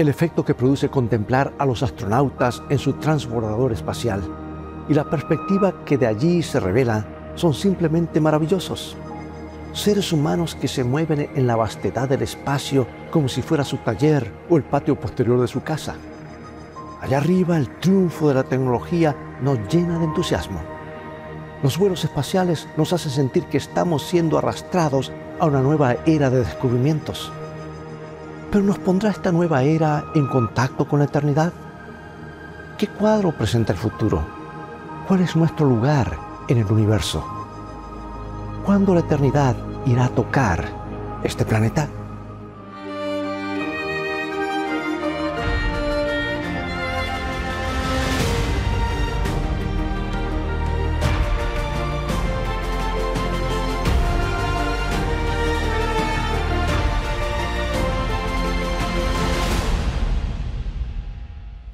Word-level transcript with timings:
el 0.00 0.08
efecto 0.08 0.46
que 0.46 0.54
produce 0.54 0.88
contemplar 0.88 1.52
a 1.58 1.66
los 1.66 1.82
astronautas 1.82 2.62
en 2.70 2.78
su 2.78 2.94
transbordador 2.94 3.70
espacial 3.70 4.22
y 4.88 4.94
la 4.94 5.04
perspectiva 5.04 5.84
que 5.84 5.98
de 5.98 6.06
allí 6.06 6.42
se 6.42 6.58
revela 6.58 7.06
son 7.34 7.52
simplemente 7.52 8.18
maravillosos. 8.18 8.96
Seres 9.74 10.10
humanos 10.10 10.54
que 10.54 10.68
se 10.68 10.84
mueven 10.84 11.28
en 11.34 11.46
la 11.46 11.54
vastedad 11.54 12.08
del 12.08 12.22
espacio 12.22 12.86
como 13.10 13.28
si 13.28 13.42
fuera 13.42 13.62
su 13.62 13.76
taller 13.76 14.32
o 14.48 14.56
el 14.56 14.62
patio 14.62 14.98
posterior 14.98 15.38
de 15.38 15.48
su 15.48 15.62
casa. 15.62 15.96
Allá 17.02 17.18
arriba 17.18 17.58
el 17.58 17.68
triunfo 17.68 18.28
de 18.28 18.34
la 18.36 18.44
tecnología 18.44 19.14
nos 19.42 19.58
llena 19.68 19.98
de 19.98 20.06
entusiasmo. 20.06 20.62
Los 21.62 21.76
vuelos 21.76 22.04
espaciales 22.04 22.66
nos 22.78 22.94
hacen 22.94 23.12
sentir 23.12 23.44
que 23.44 23.58
estamos 23.58 24.04
siendo 24.04 24.38
arrastrados 24.38 25.12
a 25.38 25.44
una 25.44 25.60
nueva 25.60 25.96
era 26.06 26.30
de 26.30 26.38
descubrimientos. 26.38 27.30
Pero 28.50 28.64
¿nos 28.64 28.78
pondrá 28.78 29.10
esta 29.10 29.30
nueva 29.30 29.62
era 29.62 30.04
en 30.14 30.26
contacto 30.26 30.86
con 30.86 30.98
la 30.98 31.04
eternidad? 31.04 31.52
¿Qué 32.76 32.88
cuadro 32.88 33.30
presenta 33.30 33.72
el 33.72 33.78
futuro? 33.78 34.24
¿Cuál 35.06 35.20
es 35.20 35.36
nuestro 35.36 35.66
lugar 35.66 36.18
en 36.48 36.58
el 36.58 36.72
universo? 36.72 37.24
¿Cuándo 38.64 38.94
la 38.94 39.00
eternidad 39.00 39.54
irá 39.86 40.06
a 40.06 40.08
tocar 40.08 40.68
este 41.22 41.44
planeta? 41.44 41.88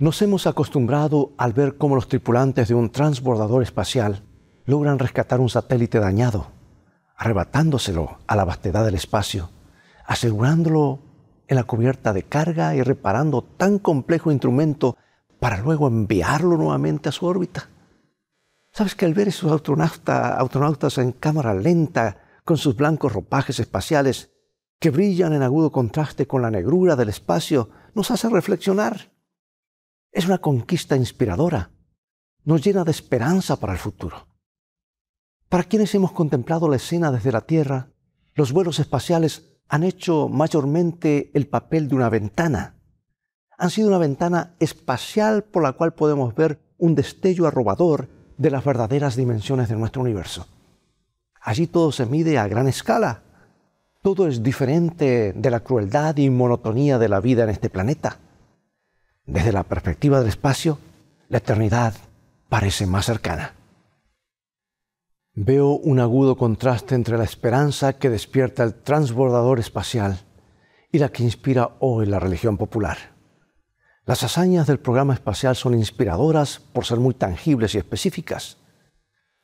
Nos 0.06 0.22
hemos 0.22 0.46
acostumbrado 0.46 1.32
al 1.36 1.52
ver 1.52 1.78
cómo 1.78 1.96
los 1.96 2.06
tripulantes 2.06 2.68
de 2.68 2.76
un 2.76 2.90
transbordador 2.90 3.64
espacial 3.64 4.22
logran 4.64 5.00
rescatar 5.00 5.40
un 5.40 5.48
satélite 5.48 5.98
dañado, 5.98 6.46
arrebatándoselo 7.16 8.18
a 8.28 8.36
la 8.36 8.44
vastedad 8.44 8.84
del 8.84 8.94
espacio, 8.94 9.50
asegurándolo 10.06 11.00
en 11.48 11.56
la 11.56 11.64
cubierta 11.64 12.12
de 12.12 12.22
carga 12.22 12.76
y 12.76 12.84
reparando 12.84 13.42
tan 13.42 13.80
complejo 13.80 14.30
instrumento 14.30 14.96
para 15.40 15.58
luego 15.58 15.88
enviarlo 15.88 16.56
nuevamente 16.56 17.08
a 17.08 17.12
su 17.12 17.26
órbita. 17.26 17.68
¿Sabes 18.70 18.94
que 18.94 19.06
al 19.06 19.14
ver 19.14 19.26
esos 19.26 19.50
astronautas 19.50 20.98
en 20.98 21.10
cámara 21.10 21.52
lenta, 21.52 22.18
con 22.44 22.58
sus 22.58 22.76
blancos 22.76 23.12
ropajes 23.12 23.58
espaciales, 23.58 24.30
que 24.78 24.90
brillan 24.90 25.32
en 25.32 25.42
agudo 25.42 25.72
contraste 25.72 26.28
con 26.28 26.42
la 26.42 26.52
negrura 26.52 26.94
del 26.94 27.08
espacio, 27.08 27.70
nos 27.92 28.12
hace 28.12 28.28
reflexionar? 28.28 29.15
Es 30.12 30.26
una 30.26 30.38
conquista 30.38 30.96
inspiradora. 30.96 31.70
Nos 32.44 32.62
llena 32.62 32.84
de 32.84 32.90
esperanza 32.90 33.56
para 33.56 33.72
el 33.72 33.78
futuro. 33.78 34.28
Para 35.48 35.64
quienes 35.64 35.94
hemos 35.94 36.12
contemplado 36.12 36.68
la 36.68 36.76
escena 36.76 37.12
desde 37.12 37.32
la 37.32 37.42
Tierra, 37.42 37.90
los 38.34 38.52
vuelos 38.52 38.78
espaciales 38.78 39.56
han 39.68 39.82
hecho 39.82 40.28
mayormente 40.28 41.30
el 41.34 41.46
papel 41.46 41.88
de 41.88 41.94
una 41.94 42.08
ventana. 42.08 42.74
Han 43.58 43.70
sido 43.70 43.88
una 43.88 43.98
ventana 43.98 44.54
espacial 44.60 45.44
por 45.44 45.62
la 45.62 45.72
cual 45.72 45.94
podemos 45.94 46.34
ver 46.34 46.60
un 46.78 46.94
destello 46.94 47.46
arrobador 47.46 48.08
de 48.36 48.50
las 48.50 48.64
verdaderas 48.64 49.16
dimensiones 49.16 49.68
de 49.68 49.76
nuestro 49.76 50.02
universo. 50.02 50.46
Allí 51.40 51.66
todo 51.66 51.92
se 51.92 52.06
mide 52.06 52.38
a 52.38 52.48
gran 52.48 52.68
escala. 52.68 53.22
Todo 54.02 54.28
es 54.28 54.42
diferente 54.42 55.32
de 55.32 55.50
la 55.50 55.60
crueldad 55.60 56.16
y 56.16 56.28
monotonía 56.28 56.98
de 56.98 57.08
la 57.08 57.20
vida 57.20 57.44
en 57.44 57.50
este 57.50 57.70
planeta. 57.70 58.18
Desde 59.26 59.50
la 59.50 59.64
perspectiva 59.64 60.20
del 60.20 60.28
espacio, 60.28 60.78
la 61.28 61.38
eternidad 61.38 61.94
parece 62.48 62.86
más 62.86 63.06
cercana. 63.06 63.54
Veo 65.34 65.70
un 65.70 65.98
agudo 65.98 66.36
contraste 66.36 66.94
entre 66.94 67.18
la 67.18 67.24
esperanza 67.24 67.94
que 67.94 68.08
despierta 68.08 68.62
el 68.62 68.74
transbordador 68.74 69.58
espacial 69.58 70.20
y 70.92 71.00
la 71.00 71.08
que 71.08 71.24
inspira 71.24 71.72
hoy 71.80 72.06
la 72.06 72.20
religión 72.20 72.56
popular. 72.56 72.98
Las 74.04 74.22
hazañas 74.22 74.68
del 74.68 74.78
programa 74.78 75.14
espacial 75.14 75.56
son 75.56 75.74
inspiradoras 75.74 76.60
por 76.60 76.84
ser 76.84 76.98
muy 76.98 77.12
tangibles 77.12 77.74
y 77.74 77.78
específicas. 77.78 78.58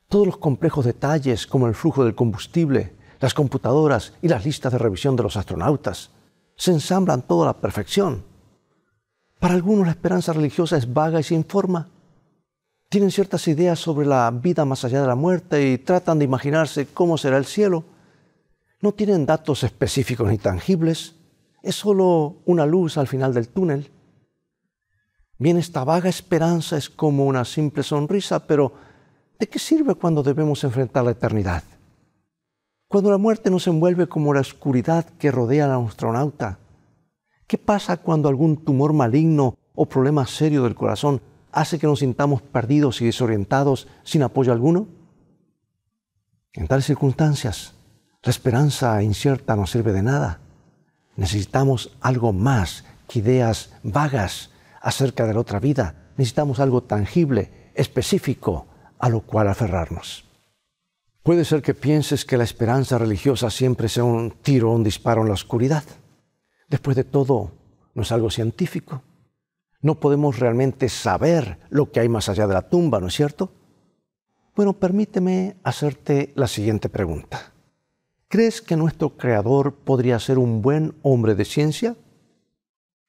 Todos 0.09 0.27
los 0.27 0.37
complejos 0.37 0.85
detalles 0.85 1.49
como 1.49 1.67
el 1.67 1.75
flujo 1.75 2.05
del 2.05 2.15
combustible, 2.15 2.95
las 3.21 3.35
computadoras 3.35 4.13
y 4.23 4.29
las 4.29 4.45
listas 4.45 4.71
de 4.71 4.79
revisión 4.79 5.17
de 5.17 5.25
los 5.25 5.37
astronautas 5.37 6.11
se 6.55 6.71
ensamblan 6.71 7.23
todo 7.23 7.43
a 7.43 7.47
la 7.47 7.61
perfección 7.61 8.32
para 9.43 9.55
algunos 9.55 9.87
la 9.87 9.91
esperanza 9.91 10.33
religiosa 10.33 10.77
es 10.77 10.95
vaga 10.95 11.19
y 11.19 11.25
sin 11.25 11.45
forma. 11.45 11.89
Tienen 12.89 13.11
ciertas 13.11 13.49
ideas 13.49 13.77
sobre 13.77 14.07
la 14.07 14.31
vida 14.31 14.65
más 14.65 14.85
allá 14.85 15.01
de 15.01 15.09
la 15.09 15.17
muerte 15.17 15.69
y 15.69 15.79
tratan 15.79 16.21
de 16.21 16.27
imaginarse 16.27 16.87
cómo 16.87 17.19
será 17.19 17.39
el 17.39 17.45
cielo. 17.45 17.83
No 18.81 18.93
tienen 18.93 19.27
datos 19.27 19.65
específicos 19.65 20.31
ni 20.31 20.39
tangibles. 20.39 21.17
Es 21.61 21.75
solo 21.75 22.37
una 22.45 22.67
luz 22.67 22.97
al 22.97 23.09
final 23.09 23.35
del 23.35 23.49
túnel. 23.49 23.91
Bien, 25.39 25.57
esta 25.57 25.83
vaga 25.83 26.09
esperanza 26.09 26.77
es 26.77 26.89
como 26.89 27.27
una 27.27 27.45
simple 27.45 27.83
sonrisa, 27.83 28.47
pero 28.47 28.73
¿de 29.41 29.49
qué 29.49 29.59
sirve 29.59 29.97
cuando 29.97 30.23
debemos 30.23 30.63
enfrentar 30.63 31.03
la 31.03 31.11
eternidad? 31.11 31.65
Cuando 32.87 33.11
la 33.11 33.19
muerte 33.19 33.51
nos 33.51 33.67
envuelve 33.67 34.07
como 34.07 34.35
la 34.35 34.41
oscuridad 34.41 35.05
que 35.19 35.33
rodea 35.33 35.65
al 35.65 35.85
astronauta 35.85 36.61
¿Qué 37.53 37.59
pasa 37.59 37.99
cuando 37.99 38.31
algún 38.31 38.65
tumor 38.65 38.95
maligno 38.95 39.59
o 39.75 39.85
problema 39.85 40.27
serio 40.27 40.63
del 40.63 40.75
corazón 40.75 41.21
hace 41.53 41.79
que 41.79 41.87
nos 41.87 41.99
sintamos 41.99 42.41
perdidos 42.41 43.03
y 43.03 43.05
desorientados 43.05 43.89
sin 44.05 44.23
apoyo 44.23 44.55
alguno? 44.55 44.89
En 46.55 46.67
tales 46.67 46.87
circunstancias, 46.87 47.75
la 48.23 48.31
esperanza 48.31 49.03
incierta 49.03 49.55
no 49.55 49.67
sirve 49.67 49.93
de 49.93 50.03
nada. 50.03 50.41
Necesitamos 51.17 51.95
algo 52.01 52.33
más 52.33 52.87
que 53.07 53.19
ideas 53.19 53.75
vagas 53.83 54.49
acerca 54.81 55.27
de 55.27 55.35
la 55.35 55.41
otra 55.41 55.61
vida. 55.61 56.09
Necesitamos 56.17 56.59
algo 56.59 56.83
tangible, 56.85 57.51
específico, 57.75 58.67
a 58.99 59.11
lo 59.11 59.21
cual 59.21 59.49
aferrarnos. 59.49 60.25
Puede 61.23 61.45
ser 61.45 61.61
que 61.61 61.75
pienses 61.75 62.25
que 62.25 62.39
la 62.39 62.45
esperanza 62.45 62.97
religiosa 62.97 63.51
siempre 63.51 63.91
sea 63.91 64.05
un 64.05 64.31
tiro 64.31 64.71
o 64.71 64.75
un 64.75 64.85
disparo 64.85 65.21
en 65.21 65.29
la 65.29 65.35
oscuridad. 65.35 65.85
Después 66.73 66.97
de 66.97 67.05
todo, 67.05 67.53
no 67.93 68.01
es 68.01 68.13
algo 68.13 68.31
científico. 68.31 69.03
No 69.83 70.01
podemos 70.01 70.39
realmente 70.39 70.89
saber 70.89 71.59
lo 71.69 71.93
que 71.93 72.01
hay 72.01 72.09
más 72.09 72.31
allá 72.31 72.47
de 72.47 72.55
la 72.55 72.71
tumba, 72.71 72.99
¿no 72.99 73.09
es 73.09 73.15
cierto? 73.15 73.53
Bueno, 74.57 74.73
permíteme 74.73 75.57
hacerte 75.65 76.33
la 76.35 76.49
siguiente 76.49 76.89
pregunta. 76.89 77.53
¿Crees 78.27 78.63
que 78.63 78.77
nuestro 78.77 79.19
Creador 79.19 79.75
podría 79.75 80.19
ser 80.19 80.39
un 80.39 80.63
buen 80.63 80.95
hombre 81.03 81.35
de 81.35 81.45
ciencia? 81.45 81.95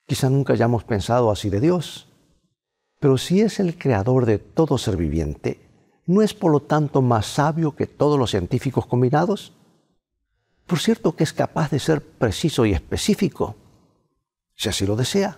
Quizá 0.07 0.29
nunca 0.29 0.51
hayamos 0.51 0.83
pensado 0.83 1.31
así 1.31 1.49
de 1.49 1.61
Dios. 1.61 2.09
Pero 2.99 3.17
si 3.17 3.39
es 3.39 3.61
el 3.61 3.77
Creador 3.77 4.25
de 4.25 4.39
todo 4.39 4.77
ser 4.77 4.97
viviente, 4.97 5.61
¿no 6.05 6.21
es 6.21 6.33
por 6.33 6.51
lo 6.51 6.59
tanto 6.59 7.01
más 7.01 7.27
sabio 7.27 7.77
que 7.77 7.87
todos 7.87 8.19
los 8.19 8.31
científicos 8.31 8.85
combinados? 8.85 9.53
Por 10.73 10.79
cierto 10.79 11.15
que 11.15 11.23
es 11.23 11.33
capaz 11.33 11.69
de 11.69 11.77
ser 11.77 12.01
preciso 12.01 12.65
y 12.65 12.71
específico, 12.73 13.55
si 14.55 14.69
así 14.69 14.87
lo 14.87 14.95
desea. 14.95 15.37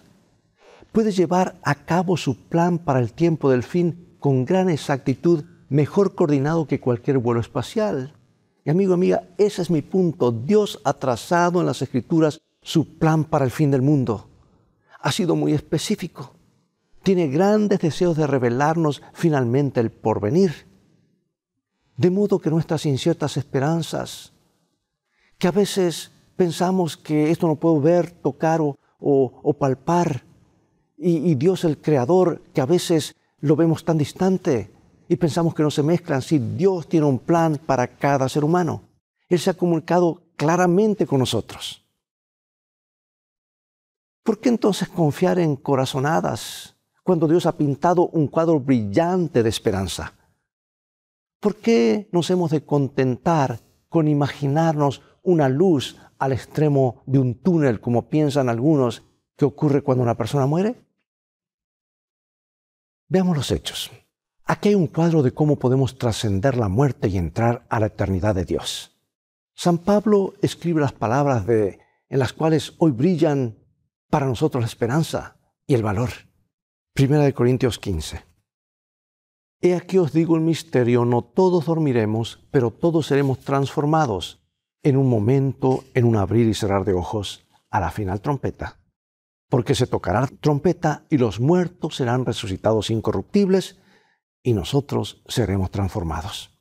Puede 0.94 1.12
llevar 1.12 1.60
a 1.62 1.76
cabo 1.76 2.16
su 2.16 2.38
plan 2.48 2.80
para 2.80 3.02
el 3.02 3.12
tiempo 3.12 3.52
del 3.52 3.64
fin 3.64 4.16
con 4.22 4.46
gran 4.46 4.70
exactitud, 4.70 5.44
mejor 5.68 6.16
coordinado 6.16 6.68
que 6.68 6.80
cualquier 6.80 7.18
vuelo 7.18 7.42
espacial. 7.42 8.14
Y 8.64 8.70
amigo, 8.70 8.94
amiga, 8.94 9.24
ese 9.38 9.62
es 9.62 9.70
mi 9.70 9.82
punto. 9.82 10.32
Dios 10.32 10.80
ha 10.86 10.94
trazado 10.94 11.60
en 11.60 11.66
las 11.66 11.82
Escrituras 11.82 12.40
su 12.62 12.98
plan 12.98 13.26
para 13.26 13.44
el 13.44 13.52
fin 13.52 13.72
del 13.72 13.82
mundo. 13.82 14.30
Ha 15.02 15.12
sido 15.12 15.36
muy 15.36 15.52
específico. 15.52 16.34
Tiene 17.04 17.28
grandes 17.28 17.82
deseos 17.82 18.16
de 18.16 18.26
revelarnos 18.26 19.02
finalmente 19.12 19.82
el 19.82 19.92
porvenir. 19.92 20.66
De 21.98 22.10
modo 22.10 22.40
que 22.40 22.50
nuestras 22.50 22.86
inciertas 22.86 23.36
esperanzas, 23.36 24.32
que 25.38 25.48
a 25.48 25.52
veces 25.52 26.12
pensamos 26.36 26.98
que 26.98 27.32
esto 27.32 27.48
no 27.48 27.56
puedo 27.56 27.80
ver, 27.80 28.12
tocar 28.12 28.62
o, 28.62 29.54
palpar. 29.58 30.24
Y, 30.98 31.36
Dios 31.36 31.64
el 31.64 31.80
Creador, 31.80 32.42
que 32.54 32.62
a 32.62 32.66
veces 32.66 33.16
lo 33.40 33.56
vemos 33.56 33.84
tan 33.84 33.98
distante 33.98 34.72
y 35.08 35.18
pensamos 35.18 35.54
que 35.54 35.64
no 35.64 35.72
se 35.72 35.84
mezclan. 35.84 36.22
Si 36.22 36.40
Dios 36.40 36.88
tiene 36.88 37.06
un 37.06 37.20
plan 37.20 37.58
para 37.58 37.88
cada 37.88 38.30
ser 38.30 38.44
humano, 38.44 38.84
Él 39.28 39.40
se 39.40 39.50
ha 39.50 39.54
comunicado 39.56 40.24
claramente 40.36 41.06
con 41.06 41.20
nosotros. 41.20 41.86
¿Por 44.24 44.40
qué 44.40 44.50
entonces 44.50 44.90
confiar 44.90 45.38
en 45.38 45.56
corazonadas 45.56 46.76
cuando 47.04 47.28
Dios 47.28 47.46
ha 47.46 47.58
pintado 47.58 48.08
un 48.08 48.28
cuadro 48.28 48.60
brillante 48.60 49.44
de 49.44 49.50
esperanza? 49.50 50.14
¿Por 51.40 51.58
qué 51.58 52.10
nos 52.12 52.32
hemos 52.32 52.50
de 52.50 52.66
contentar 52.66 53.60
con 53.90 54.08
imaginarnos 54.08 55.02
una 55.26 55.50
luz 55.50 55.98
al 56.18 56.32
extremo 56.32 57.04
de 57.06 57.20
un 57.20 57.36
túnel, 57.36 57.82
como 57.82 58.10
piensan 58.10 58.50
algunos, 58.50 59.04
que 59.36 59.46
ocurre 59.46 59.82
cuando 59.82 60.04
una 60.04 60.16
persona 60.16 60.46
muere? 60.46 60.76
Veamos 63.08 63.36
los 63.36 63.52
hechos. 63.52 63.92
Aquí 64.46 64.70
hay 64.70 64.76
un 64.76 64.88
cuadro 64.88 65.24
de 65.24 65.34
cómo 65.34 65.58
podemos 65.58 65.98
trascender 65.98 66.58
la 66.58 66.70
muerte 66.70 67.08
y 67.08 67.18
entrar 67.18 67.66
a 67.70 67.80
la 67.80 67.88
eternidad 67.88 68.36
de 68.36 68.46
Dios. 68.46 68.96
San 69.54 69.80
Pablo 69.80 70.34
escribe 70.42 70.82
las 70.82 70.94
palabras 70.94 71.46
de, 71.48 71.80
en 72.10 72.20
las 72.20 72.34
cuales 72.34 72.74
hoy 72.78 72.92
brillan 72.92 73.58
para 74.10 74.28
nosotros 74.28 74.62
la 74.62 74.68
esperanza 74.68 75.38
y 75.66 75.74
el 75.74 75.84
valor. 75.84 76.10
Primera 76.94 77.24
de 77.24 77.34
Corintios 77.34 77.80
15. 77.80 78.24
He 79.62 79.76
aquí 79.76 79.98
os 79.98 80.14
digo 80.14 80.36
el 80.36 80.42
misterio, 80.42 81.06
no 81.06 81.24
todos 81.24 81.66
dormiremos, 81.66 82.46
pero 82.52 82.72
todos 82.72 83.08
seremos 83.08 83.40
transformados 83.40 84.45
en 84.86 84.98
un 84.98 85.10
momento, 85.10 85.84
en 85.96 86.06
un 86.06 86.16
abrir 86.16 86.48
y 86.48 86.54
cerrar 86.54 86.86
de 86.86 86.94
ojos, 86.94 87.48
a 87.72 87.80
la 87.80 87.90
final 87.90 88.22
trompeta. 88.22 88.80
Porque 89.50 89.74
se 89.74 89.88
tocará 89.88 90.28
trompeta 90.40 91.08
y 91.10 91.18
los 91.18 91.40
muertos 91.40 91.96
serán 91.96 92.24
resucitados 92.24 92.92
incorruptibles 92.92 93.80
y 94.44 94.54
nosotros 94.54 95.24
seremos 95.28 95.72
transformados. 95.72 96.56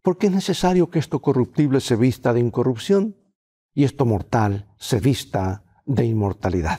Porque 0.00 0.28
es 0.28 0.32
necesario 0.32 0.90
que 0.90 1.00
esto 1.00 1.20
corruptible 1.20 1.80
se 1.80 1.96
vista 1.96 2.32
de 2.32 2.38
incorrupción 2.38 3.16
y 3.74 3.82
esto 3.82 4.06
mortal 4.06 4.72
se 4.78 5.00
vista 5.00 5.82
de 5.86 6.04
inmortalidad. 6.06 6.78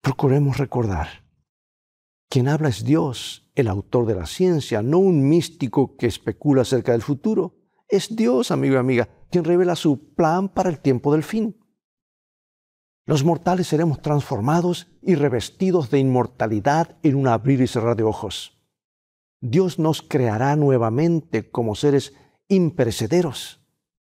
Procuremos 0.00 0.56
recordar 0.56 1.24
quien 2.30 2.48
habla 2.48 2.70
es 2.70 2.82
Dios, 2.82 3.50
el 3.54 3.68
autor 3.68 4.06
de 4.06 4.14
la 4.14 4.26
ciencia, 4.26 4.80
no 4.80 4.98
un 4.98 5.28
místico 5.28 5.96
que 5.96 6.06
especula 6.06 6.62
acerca 6.62 6.92
del 6.92 7.02
futuro. 7.02 7.54
Es 7.88 8.16
Dios, 8.16 8.50
amigo 8.50 8.74
y 8.74 8.78
amiga, 8.78 9.08
quien 9.34 9.42
revela 9.42 9.74
su 9.74 10.14
plan 10.14 10.48
para 10.48 10.70
el 10.70 10.78
tiempo 10.78 11.10
del 11.10 11.24
fin. 11.24 11.58
Los 13.04 13.24
mortales 13.24 13.66
seremos 13.66 14.00
transformados 14.00 14.86
y 15.02 15.16
revestidos 15.16 15.90
de 15.90 15.98
inmortalidad 15.98 16.98
en 17.02 17.16
un 17.16 17.26
abrir 17.26 17.60
y 17.60 17.66
cerrar 17.66 17.96
de 17.96 18.04
ojos. 18.04 18.62
Dios 19.40 19.80
nos 19.80 20.02
creará 20.02 20.54
nuevamente 20.54 21.50
como 21.50 21.74
seres 21.74 22.14
imperecederos. 22.46 23.60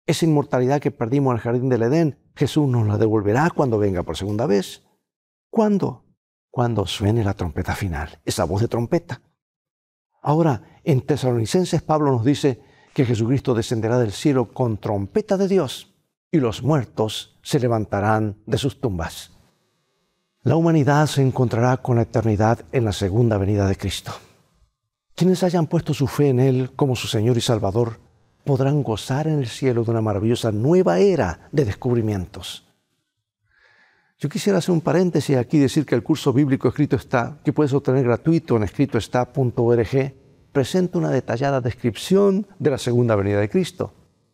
Esa 0.06 0.26
inmortalidad 0.26 0.82
que 0.82 0.92
perdimos 0.92 1.32
en 1.32 1.38
el 1.38 1.42
jardín 1.44 1.70
del 1.70 1.84
Edén, 1.84 2.20
Jesús 2.36 2.68
nos 2.68 2.86
la 2.86 2.98
devolverá 2.98 3.50
cuando 3.56 3.80
venga 3.80 4.04
por 4.04 4.18
segunda 4.18 4.46
vez. 4.48 4.84
¿Cuándo? 5.50 6.04
cuando 6.52 6.86
suene 6.88 7.24
la 7.24 7.34
trompeta 7.34 7.74
final, 7.74 8.22
esa 8.26 8.44
voz 8.44 8.62
de 8.62 8.68
trompeta. 8.68 9.22
Ahora, 10.22 10.80
en 10.84 11.06
Tesalonicenses 11.06 11.82
Pablo 11.82 12.12
nos 12.12 12.26
dice 12.26 12.62
que 12.96 13.06
Jesucristo 13.06 13.54
descenderá 13.54 14.00
del 14.00 14.14
cielo 14.14 14.54
con 14.54 14.78
trompeta 14.78 15.36
de 15.36 15.50
Dios 15.50 15.94
y 16.32 16.40
los 16.40 16.64
muertos 16.64 17.38
se 17.44 17.60
levantarán 17.60 18.38
de 18.46 18.58
sus 18.58 18.80
tumbas. 18.80 19.32
La 20.44 20.56
humanidad 20.56 21.06
se 21.08 21.22
encontrará 21.22 21.76
con 21.76 21.98
la 21.98 22.04
eternidad 22.04 22.64
en 22.72 22.86
la 22.86 22.94
segunda 22.94 23.38
venida 23.38 23.68
de 23.68 23.76
Cristo. 23.76 24.14
Quienes 25.14 25.44
hayan 25.44 25.68
puesto 25.68 25.94
su 25.94 26.08
fe 26.08 26.30
en 26.30 26.40
Él 26.40 26.72
como 26.78 26.96
su 26.96 27.08
Señor 27.08 27.36
y 27.36 27.42
Salvador 27.42 28.00
podrán 28.46 28.82
gozar 28.82 29.28
en 29.28 29.40
el 29.40 29.48
cielo 29.48 29.84
de 29.84 29.92
una 29.92 30.02
maravillosa 30.02 30.54
nueva 30.54 31.00
era 31.00 31.50
de 31.52 31.66
descubrimientos. 31.66 32.66
Yo 34.20 34.30
quisiera 34.30 34.60
hacer 34.60 34.72
un 34.72 34.80
paréntesis 34.80 35.36
aquí 35.36 35.60
decir 35.60 35.86
que 35.86 35.96
el 35.96 36.04
curso 36.04 36.32
bíblico 36.32 36.70
Escrito 36.70 36.96
está, 36.96 37.40
que 37.44 37.52
puedes 37.52 37.74
obtener 37.74 38.06
gratuito 38.06 38.56
en 38.56 38.64
escritoestá.org, 38.64 40.25
presenta 40.56 40.98
una 40.98 41.10
detallada 41.10 41.60
descripción 41.60 42.48
de 42.60 42.70
la 42.70 42.78
segunda 42.78 43.18
venida 43.18 43.42
de 43.42 43.50
Cristo, 43.50 43.92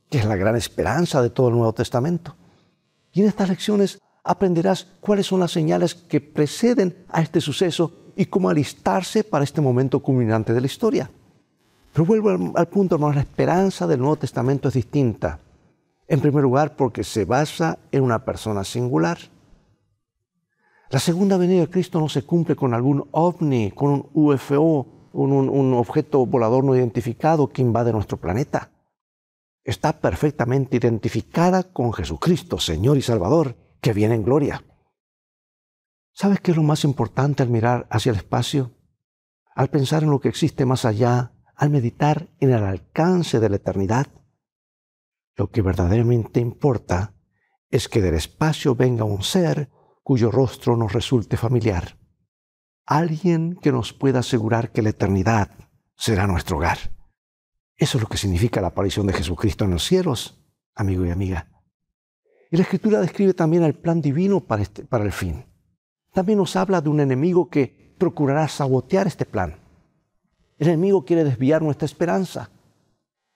que 0.08 0.20
es 0.20 0.26
la 0.26 0.36
gran 0.36 0.56
esperanza 0.56 1.20
de 1.20 1.32
todo 1.32 1.48
el 1.48 1.56
Nuevo 1.56 1.74
Testamento. 1.74 2.36
Y 3.12 3.22
en 3.22 3.28
estas 3.28 3.50
lecciones 3.50 4.00
aprenderás 4.24 4.86
cuáles 5.00 5.26
son 5.26 5.40
las 5.40 5.52
señales 5.52 5.96
que 5.96 6.22
preceden 6.22 6.96
a 7.10 7.24
este 7.24 7.42
suceso 7.42 8.12
y 8.16 8.28
cómo 8.28 8.52
alistarse 8.52 9.24
para 9.24 9.44
este 9.44 9.62
momento 9.62 10.00
culminante 10.00 10.54
de 10.54 10.62
la 10.62 10.68
historia. 10.68 11.10
Pero 11.92 12.06
vuelvo 12.06 12.54
al, 12.56 12.68
punto, 12.68 12.94
hermanos, 12.94 13.16
la 13.16 13.22
esperanza 13.22 13.88
del 13.88 14.00
Nuevo 14.00 14.18
Testamento 14.18 14.68
es 14.68 14.76
distinta. 14.76 15.40
En 16.08 16.22
primer 16.22 16.44
lugar, 16.44 16.76
porque 16.76 17.04
se 17.04 17.26
basa 17.26 17.80
en 17.92 18.04
una 18.04 18.24
persona 18.24 18.64
singular. 18.64 19.18
La 20.92 21.00
segunda 21.00 21.38
venida 21.38 21.62
de 21.62 21.70
Cristo 21.72 22.00
no 22.00 22.10
se 22.10 22.22
cumple 22.22 22.56
con 22.56 22.76
algún 22.76 23.08
ovni, 23.10 23.72
con 23.72 23.90
un 23.90 24.10
UFO, 24.14 25.01
un, 25.14 25.74
objeto 25.74 26.26
volador 26.26 26.64
no 26.64 26.76
identificado 26.76 27.50
que 27.50 27.62
invade 27.62 27.92
nuestro 27.92 28.18
planeta. 28.18 28.72
Está 29.64 30.00
perfectamente 30.00 30.78
identificada 30.78 31.64
con 31.64 31.94
Jesucristo, 31.94 32.60
Señor 32.60 32.98
y 32.98 33.02
Salvador, 33.02 33.56
que 33.82 33.94
viene 33.94 34.16
en 34.16 34.24
gloria. 34.24 34.64
¿Sabes 36.14 36.40
qué 36.42 36.52
es 36.52 36.58
lo 36.58 36.64
más 36.64 36.84
importante 36.84 37.44
al 37.44 37.50
mirar 37.50 37.88
hacia 37.90 38.12
el 38.12 38.18
espacio? 38.18 38.72
Al 39.56 39.70
pensar 39.70 40.04
en 40.04 40.10
lo 40.10 40.20
que 40.20 40.30
existe 40.30 40.66
más 40.66 40.86
allá, 40.86 41.34
al 41.56 41.70
meditar 41.70 42.30
en 42.40 42.52
el 42.52 42.64
alcance 42.64 43.40
de 43.40 43.50
la 43.50 43.58
eternidad. 43.58 44.08
Lo 45.36 45.52
que 45.52 45.62
verdaderamente 45.62 46.40
importa 46.40 47.14
es 47.70 47.88
que 47.88 48.02
del 48.02 48.16
espacio 48.16 48.76
venga 48.76 49.04
un 49.04 49.24
ser 49.24 49.70
cuyo 50.04 50.32
rostro 50.32 50.76
nos 50.76 50.92
resulte 50.92 51.38
familiar. 51.38 52.01
Alguien 52.86 53.56
que 53.62 53.72
nos 53.72 53.94
pueda 53.94 54.20
asegurar 54.20 54.72
que 54.72 54.82
la 54.82 54.90
eternidad 54.90 55.52
será 55.96 56.28
nuestro 56.28 56.58
hogar. 56.58 56.78
Eso 57.78 57.98
es 57.98 58.04
lo 58.04 58.10
que 58.10 58.18
significa 58.18 58.62
la 58.62 58.68
aparición 58.68 59.08
de 59.08 59.14
Jesucristo 59.14 59.66
en 59.66 59.72
los 59.72 59.84
cielos, 59.84 60.40
amigo 60.76 61.06
y 61.06 61.12
amiga. 61.12 61.48
Y 62.50 62.58
la 62.58 62.64
Escritura 62.64 63.00
describe 63.00 63.34
también 63.34 63.64
el 63.64 63.76
plan 63.76 64.02
divino 64.02 64.42
para, 64.42 64.62
este, 64.62 64.84
para 64.84 65.04
el 65.04 65.12
fin. 65.12 65.46
También 66.14 66.38
nos 66.38 66.56
habla 66.56 66.82
de 66.82 66.90
un 66.90 67.00
enemigo 67.00 67.50
que 67.50 67.96
procurará 67.98 68.48
sabotear 68.48 69.08
este 69.08 69.26
plan. 69.26 69.56
El 70.58 70.68
enemigo 70.68 71.06
quiere 71.06 71.24
desviar 71.24 71.62
nuestra 71.62 71.86
esperanza. 71.86 72.50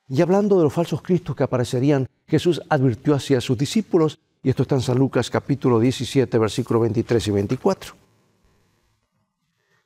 Y 0.07 0.21
hablando 0.21 0.57
de 0.57 0.63
los 0.65 0.73
falsos 0.73 1.01
cristos 1.01 1.35
que 1.35 1.43
aparecerían, 1.43 2.07
Jesús 2.27 2.61
advirtió 2.69 3.15
hacia 3.15 3.41
sus 3.41 3.57
discípulos 3.57 4.19
y 4.43 4.49
esto 4.49 4.61
está 4.61 4.75
en 4.75 4.81
San 4.81 4.99
Lucas 4.99 5.31
capítulo 5.31 5.79
17, 5.79 6.37
versículos 6.37 6.83
23 6.83 7.27
y 7.27 7.31
24. 7.31 7.95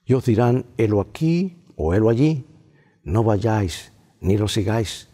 Y 0.10 0.16
os 0.16 0.26
dirán, 0.26 0.66
helo 0.76 1.02
aquí 1.02 1.64
o 1.76 1.94
helo 1.94 2.10
allí, 2.10 2.44
no 3.04 3.24
vayáis 3.24 3.94
ni 4.22 4.38
lo 4.38 4.48
sigáis, 4.48 5.08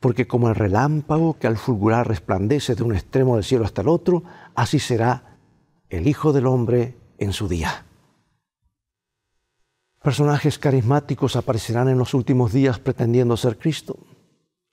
porque 0.00 0.26
como 0.26 0.48
el 0.48 0.56
relámpago 0.56 1.38
que 1.38 1.46
al 1.46 1.56
fulgurar 1.56 2.08
resplandece 2.08 2.74
de 2.74 2.82
un 2.82 2.96
extremo 2.96 3.36
del 3.36 3.44
cielo 3.44 3.64
hasta 3.64 3.82
el 3.82 3.88
otro, 3.88 4.24
así 4.56 4.80
será 4.80 5.38
el 5.88 6.08
Hijo 6.08 6.32
del 6.32 6.48
Hombre 6.48 6.98
en 7.18 7.32
su 7.32 7.46
día. 7.46 7.86
Personajes 10.02 10.58
carismáticos 10.58 11.36
aparecerán 11.36 11.88
en 11.88 11.98
los 11.98 12.12
últimos 12.12 12.52
días 12.52 12.80
pretendiendo 12.80 13.36
ser 13.36 13.56
Cristo. 13.56 13.98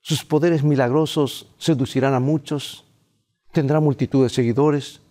Sus 0.00 0.24
poderes 0.24 0.64
milagrosos 0.64 1.54
seducirán 1.58 2.14
a 2.14 2.20
muchos 2.20 2.84
tendrá 3.52 3.78
multitud 3.78 4.24
de 4.24 4.28
seguidores 4.28 5.02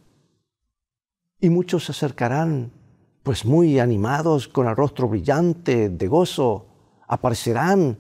y 1.40 1.50
muchos 1.50 1.86
se 1.86 1.94
acercarán, 1.94 2.81
pues 3.24 3.46
muy 3.46 3.80
animados, 3.80 4.48
con 4.48 4.68
el 4.68 4.76
rostro 4.76 5.08
brillante 5.08 5.90
de 5.90 6.08
gozo, 6.08 6.66
aparecerán 7.08 7.98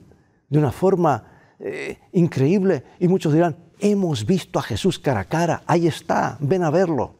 de 0.49 0.59
una 0.59 0.71
forma 0.71 1.55
eh, 1.59 1.99
increíble 2.13 2.83
y 2.99 3.07
muchos 3.07 3.33
dirán, 3.33 3.55
hemos 3.79 4.25
visto 4.25 4.59
a 4.59 4.63
Jesús 4.63 4.99
cara 4.99 5.21
a 5.21 5.25
cara, 5.25 5.63
ahí 5.67 5.87
está, 5.87 6.37
ven 6.39 6.63
a 6.63 6.69
verlo. 6.69 7.15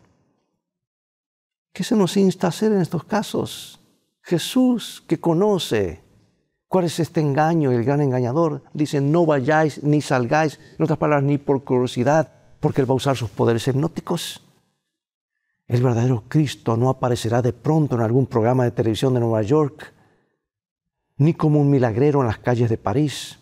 ¿Qué 1.74 1.84
se 1.84 1.96
nos 1.96 2.18
insta 2.18 2.48
a 2.48 2.50
hacer 2.50 2.72
en 2.72 2.82
estos 2.82 3.04
casos? 3.04 3.80
Jesús, 4.22 5.04
que 5.08 5.20
conoce 5.20 6.04
cuál 6.68 6.86
es 6.86 7.00
este 7.00 7.22
engaño, 7.22 7.72
el 7.72 7.84
gran 7.84 8.02
engañador, 8.02 8.64
dice, 8.74 9.02
no 9.02 9.26
vayáis 9.26 9.84
ni 9.84 10.02
salgáis, 10.02 10.60
en 10.78 10.84
otras 10.84 11.00
palabras, 11.00 11.24
ni 11.24 11.38
por 11.38 11.64
curiosidad, 11.64 12.32
porque 12.60 12.82
Él 12.82 12.90
va 12.90 12.94
a 12.94 12.98
usar 12.98 13.16
sus 13.16 13.30
poderes 13.30 13.68
hipnóticos. 13.68 14.42
El 15.72 15.82
verdadero 15.82 16.26
Cristo 16.28 16.76
no 16.76 16.90
aparecerá 16.90 17.42
de 17.42 17.54
pronto 17.54 17.96
en 17.96 18.02
algún 18.02 18.26
programa 18.26 18.66
de 18.66 18.72
televisión 18.72 19.14
de 19.14 19.22
Nueva 19.22 19.42
York, 19.42 19.94
ni 21.16 21.34
como 21.34 21.62
un 21.62 21.70
milagrero 21.70 22.20
en 22.20 22.28
las 22.28 22.40
calles 22.40 22.70
de 22.70 22.78
París. 22.78 23.40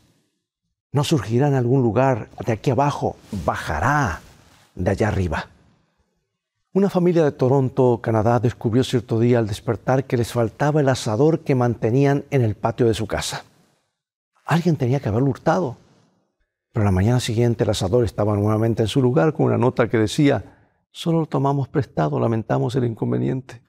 No 0.91 1.03
surgirá 1.03 1.47
en 1.47 1.55
algún 1.55 1.81
lugar 1.81 2.29
de 2.45 2.51
aquí 2.51 2.69
abajo, 2.69 3.15
bajará 3.43 4.21
de 4.75 4.91
allá 4.91 5.07
arriba. 5.07 5.47
Una 6.71 6.91
familia 6.91 7.23
de 7.23 7.31
Toronto, 7.31 7.99
Canadá, 7.99 8.39
descubrió 8.39 8.83
cierto 8.83 9.19
día 9.19 9.39
al 9.39 9.47
despertar 9.47 10.03
que 10.03 10.15
les 10.15 10.31
faltaba 10.31 10.81
el 10.81 10.89
asador 10.89 11.39
que 11.39 11.55
mantenían 11.55 12.25
en 12.29 12.43
el 12.43 12.53
patio 12.53 12.85
de 12.85 12.93
su 12.93 13.07
casa. 13.07 13.43
Alguien 14.45 14.75
tenía 14.75 14.99
que 14.99 15.09
haberlo 15.09 15.31
hurtado. 15.31 15.77
Pero 16.73 16.85
la 16.85 16.91
mañana 16.91 17.21
siguiente 17.21 17.63
el 17.63 17.71
asador 17.71 18.05
estaba 18.05 18.35
nuevamente 18.35 18.83
en 18.83 18.87
su 18.87 19.01
lugar 19.01 19.33
con 19.33 19.47
una 19.47 19.57
nota 19.57 19.89
que 19.89 19.97
decía, 19.97 20.58
solo 20.91 21.21
lo 21.21 21.25
tomamos 21.25 21.67
prestado, 21.67 22.19
lamentamos 22.19 22.75
el 22.75 22.85
inconveniente. 22.85 23.63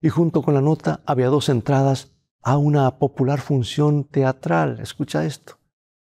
Y 0.00 0.08
junto 0.08 0.42
con 0.42 0.54
la 0.54 0.60
nota 0.60 1.02
había 1.06 1.28
dos 1.28 1.48
entradas 1.48 2.12
a 2.42 2.58
una 2.58 2.98
popular 2.98 3.40
función 3.40 4.04
teatral. 4.04 4.80
Escucha 4.80 5.24
esto. 5.24 5.58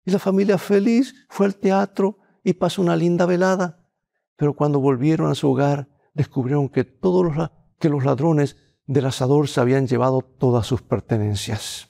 Y 0.06 0.12
la 0.12 0.20
familia 0.20 0.58
feliz 0.58 1.25
fue 1.30 1.48
al 1.48 1.56
teatro 1.56 2.20
y 2.44 2.54
pasó 2.54 2.82
una 2.82 2.96
linda 2.96 3.25
velada. 3.25 3.89
Pero 4.36 4.56
cuando 4.56 4.80
volvieron 4.80 5.30
a 5.30 5.36
su 5.36 5.50
hogar, 5.50 5.89
descubrieron 6.13 6.70
que 6.70 6.84
todos 6.84 7.36
los, 7.36 7.51
que 7.80 7.89
los 7.89 8.06
ladrones 8.06 8.58
del 8.86 9.06
asador 9.06 9.48
se 9.48 9.60
habían 9.60 9.88
llevado 9.88 10.22
todas 10.22 10.66
sus 10.66 10.82
pertenencias. 10.82 11.89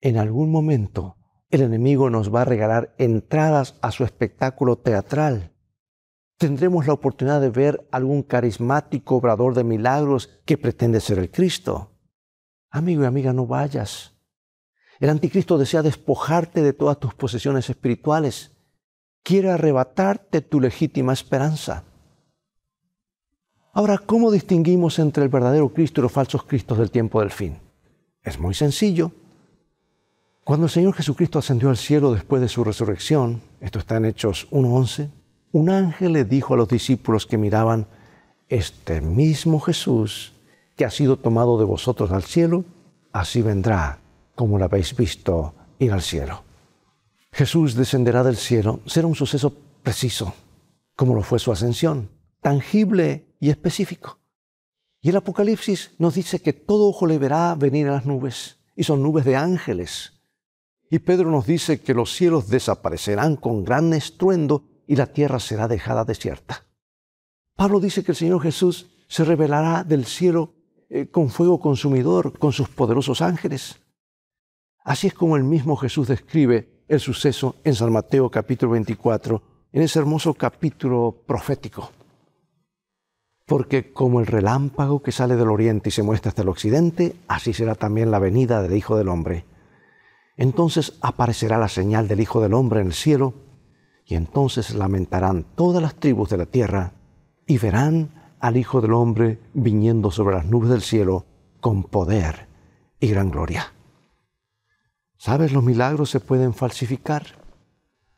En 0.00 0.18
algún 0.18 0.50
momento 0.50 1.16
el 1.48 1.62
enemigo 1.62 2.10
nos 2.10 2.34
va 2.34 2.42
a 2.42 2.44
regalar 2.44 2.94
entradas 2.98 3.78
a 3.80 3.90
su 3.92 4.04
espectáculo 4.04 4.76
teatral. 4.76 5.53
Tendremos 6.38 6.86
la 6.86 6.92
oportunidad 6.92 7.40
de 7.40 7.50
ver 7.50 7.86
algún 7.90 8.22
carismático 8.22 9.16
obrador 9.16 9.54
de 9.54 9.64
milagros 9.64 10.30
que 10.44 10.58
pretende 10.58 11.00
ser 11.00 11.18
el 11.18 11.30
Cristo. 11.30 11.92
Amigo 12.70 13.02
y 13.02 13.06
amiga, 13.06 13.32
no 13.32 13.46
vayas. 13.46 14.12
El 15.00 15.10
anticristo 15.10 15.58
desea 15.58 15.82
despojarte 15.82 16.62
de 16.62 16.72
todas 16.72 16.98
tus 16.98 17.14
posesiones 17.14 17.70
espirituales. 17.70 18.52
Quiere 19.22 19.50
arrebatarte 19.50 20.40
tu 20.40 20.60
legítima 20.60 21.12
esperanza. 21.12 21.84
Ahora, 23.72 23.98
¿cómo 23.98 24.30
distinguimos 24.30 24.98
entre 24.98 25.24
el 25.24 25.28
verdadero 25.28 25.72
Cristo 25.72 26.00
y 26.00 26.02
los 26.02 26.12
falsos 26.12 26.44
Cristos 26.44 26.78
del 26.78 26.90
tiempo 26.90 27.20
del 27.20 27.30
fin? 27.30 27.58
Es 28.22 28.38
muy 28.38 28.54
sencillo. 28.54 29.12
Cuando 30.44 30.66
el 30.66 30.70
Señor 30.70 30.94
Jesucristo 30.94 31.38
ascendió 31.38 31.70
al 31.70 31.76
cielo 31.76 32.12
después 32.12 32.40
de 32.42 32.48
su 32.48 32.62
resurrección, 32.64 33.42
esto 33.60 33.78
está 33.78 33.96
en 33.96 34.04
Hechos 34.04 34.48
1.11, 34.50 35.10
un 35.54 35.70
ángel 35.70 36.14
le 36.14 36.24
dijo 36.24 36.54
a 36.54 36.56
los 36.56 36.68
discípulos 36.68 37.26
que 37.26 37.38
miraban, 37.38 37.86
este 38.48 39.00
mismo 39.00 39.60
Jesús 39.60 40.32
que 40.74 40.84
ha 40.84 40.90
sido 40.90 41.16
tomado 41.16 41.58
de 41.60 41.64
vosotros 41.64 42.10
al 42.10 42.24
cielo, 42.24 42.64
así 43.12 43.40
vendrá 43.40 44.00
como 44.34 44.58
lo 44.58 44.64
habéis 44.64 44.96
visto 44.96 45.54
ir 45.78 45.92
al 45.92 46.02
cielo. 46.02 46.42
Jesús 47.30 47.76
descenderá 47.76 48.24
del 48.24 48.36
cielo, 48.36 48.80
será 48.86 49.06
un 49.06 49.14
suceso 49.14 49.54
preciso, 49.84 50.34
como 50.96 51.14
lo 51.14 51.22
fue 51.22 51.38
su 51.38 51.52
ascensión, 51.52 52.10
tangible 52.40 53.36
y 53.38 53.50
específico. 53.50 54.18
Y 55.00 55.10
el 55.10 55.16
Apocalipsis 55.18 55.92
nos 55.98 56.14
dice 56.14 56.40
que 56.40 56.52
todo 56.52 56.88
ojo 56.88 57.06
le 57.06 57.18
verá 57.18 57.54
venir 57.54 57.86
a 57.86 57.92
las 57.92 58.06
nubes, 58.06 58.56
y 58.74 58.82
son 58.82 59.04
nubes 59.04 59.24
de 59.24 59.36
ángeles. 59.36 60.14
Y 60.90 60.98
Pedro 60.98 61.30
nos 61.30 61.46
dice 61.46 61.80
que 61.80 61.94
los 61.94 62.12
cielos 62.12 62.48
desaparecerán 62.48 63.36
con 63.36 63.64
gran 63.64 63.94
estruendo 63.94 64.73
y 64.86 64.96
la 64.96 65.06
tierra 65.06 65.40
será 65.40 65.68
dejada 65.68 66.04
desierta. 66.04 66.66
Pablo 67.56 67.80
dice 67.80 68.04
que 68.04 68.12
el 68.12 68.16
Señor 68.16 68.42
Jesús 68.42 68.90
se 69.08 69.24
revelará 69.24 69.84
del 69.84 70.04
cielo 70.06 70.54
eh, 70.90 71.08
con 71.10 71.30
fuego 71.30 71.60
consumidor, 71.60 72.38
con 72.38 72.52
sus 72.52 72.68
poderosos 72.68 73.22
ángeles. 73.22 73.80
Así 74.84 75.06
es 75.06 75.14
como 75.14 75.36
el 75.36 75.44
mismo 75.44 75.76
Jesús 75.76 76.08
describe 76.08 76.84
el 76.88 77.00
suceso 77.00 77.56
en 77.64 77.74
San 77.74 77.92
Mateo 77.92 78.30
capítulo 78.30 78.72
24, 78.72 79.42
en 79.72 79.82
ese 79.82 79.98
hermoso 79.98 80.34
capítulo 80.34 81.24
profético 81.26 81.90
porque 83.46 83.92
como 83.92 84.20
el 84.20 84.26
relámpago 84.26 85.02
que 85.02 85.12
sale 85.12 85.36
del 85.36 85.48
oriente 85.48 85.90
y 85.90 85.92
se 85.92 86.02
muestra 86.02 86.30
hasta 86.30 86.42
el 86.42 86.48
occidente, 86.48 87.16
así 87.28 87.52
será 87.52 87.74
también 87.74 88.10
la 88.10 88.18
venida 88.18 88.62
del 88.62 88.76
Hijo 88.76 88.96
del 88.96 89.08
Hombre. 89.08 89.44
Entonces 90.36 90.94
aparecerá 91.00 91.58
la 91.58 91.68
señal 91.68 92.08
del 92.08 92.20
Hijo 92.20 92.40
del 92.40 92.54
Hombre 92.54 92.80
en 92.80 92.88
el 92.88 92.94
cielo, 92.94 93.34
y 94.04 94.14
entonces 94.14 94.74
lamentarán 94.74 95.44
todas 95.54 95.82
las 95.82 95.94
tribus 95.94 96.30
de 96.30 96.38
la 96.38 96.46
tierra, 96.46 96.92
y 97.46 97.58
verán 97.58 98.10
al 98.40 98.56
Hijo 98.56 98.80
del 98.80 98.92
Hombre 98.92 99.38
viniendo 99.52 100.10
sobre 100.10 100.36
las 100.36 100.46
nubes 100.46 100.70
del 100.70 100.82
cielo 100.82 101.26
con 101.60 101.84
poder 101.84 102.48
y 103.00 103.08
gran 103.08 103.30
gloria. 103.30 103.72
¿Sabes? 105.16 105.52
Los 105.52 105.64
milagros 105.64 106.10
se 106.10 106.20
pueden 106.20 106.54
falsificar. 106.54 107.24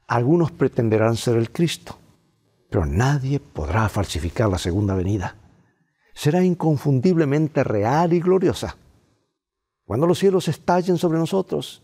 Algunos 0.07 0.51
pretenderán 0.51 1.17
ser 1.17 1.37
el 1.37 1.51
Cristo 1.51 1.99
pero 2.69 2.85
nadie 2.85 3.41
podrá 3.41 3.89
falsificar 3.89 4.49
la 4.49 4.59
segunda 4.59 4.95
venida. 4.95 5.37
Será 6.15 6.43
inconfundiblemente 6.43 7.63
real 7.65 8.13
y 8.13 8.21
gloriosa. 8.21 8.77
Cuando 9.85 10.07
los 10.07 10.19
cielos 10.19 10.49
estallen 10.49 10.99
sobre 10.99 11.19
nosotros 11.19 11.83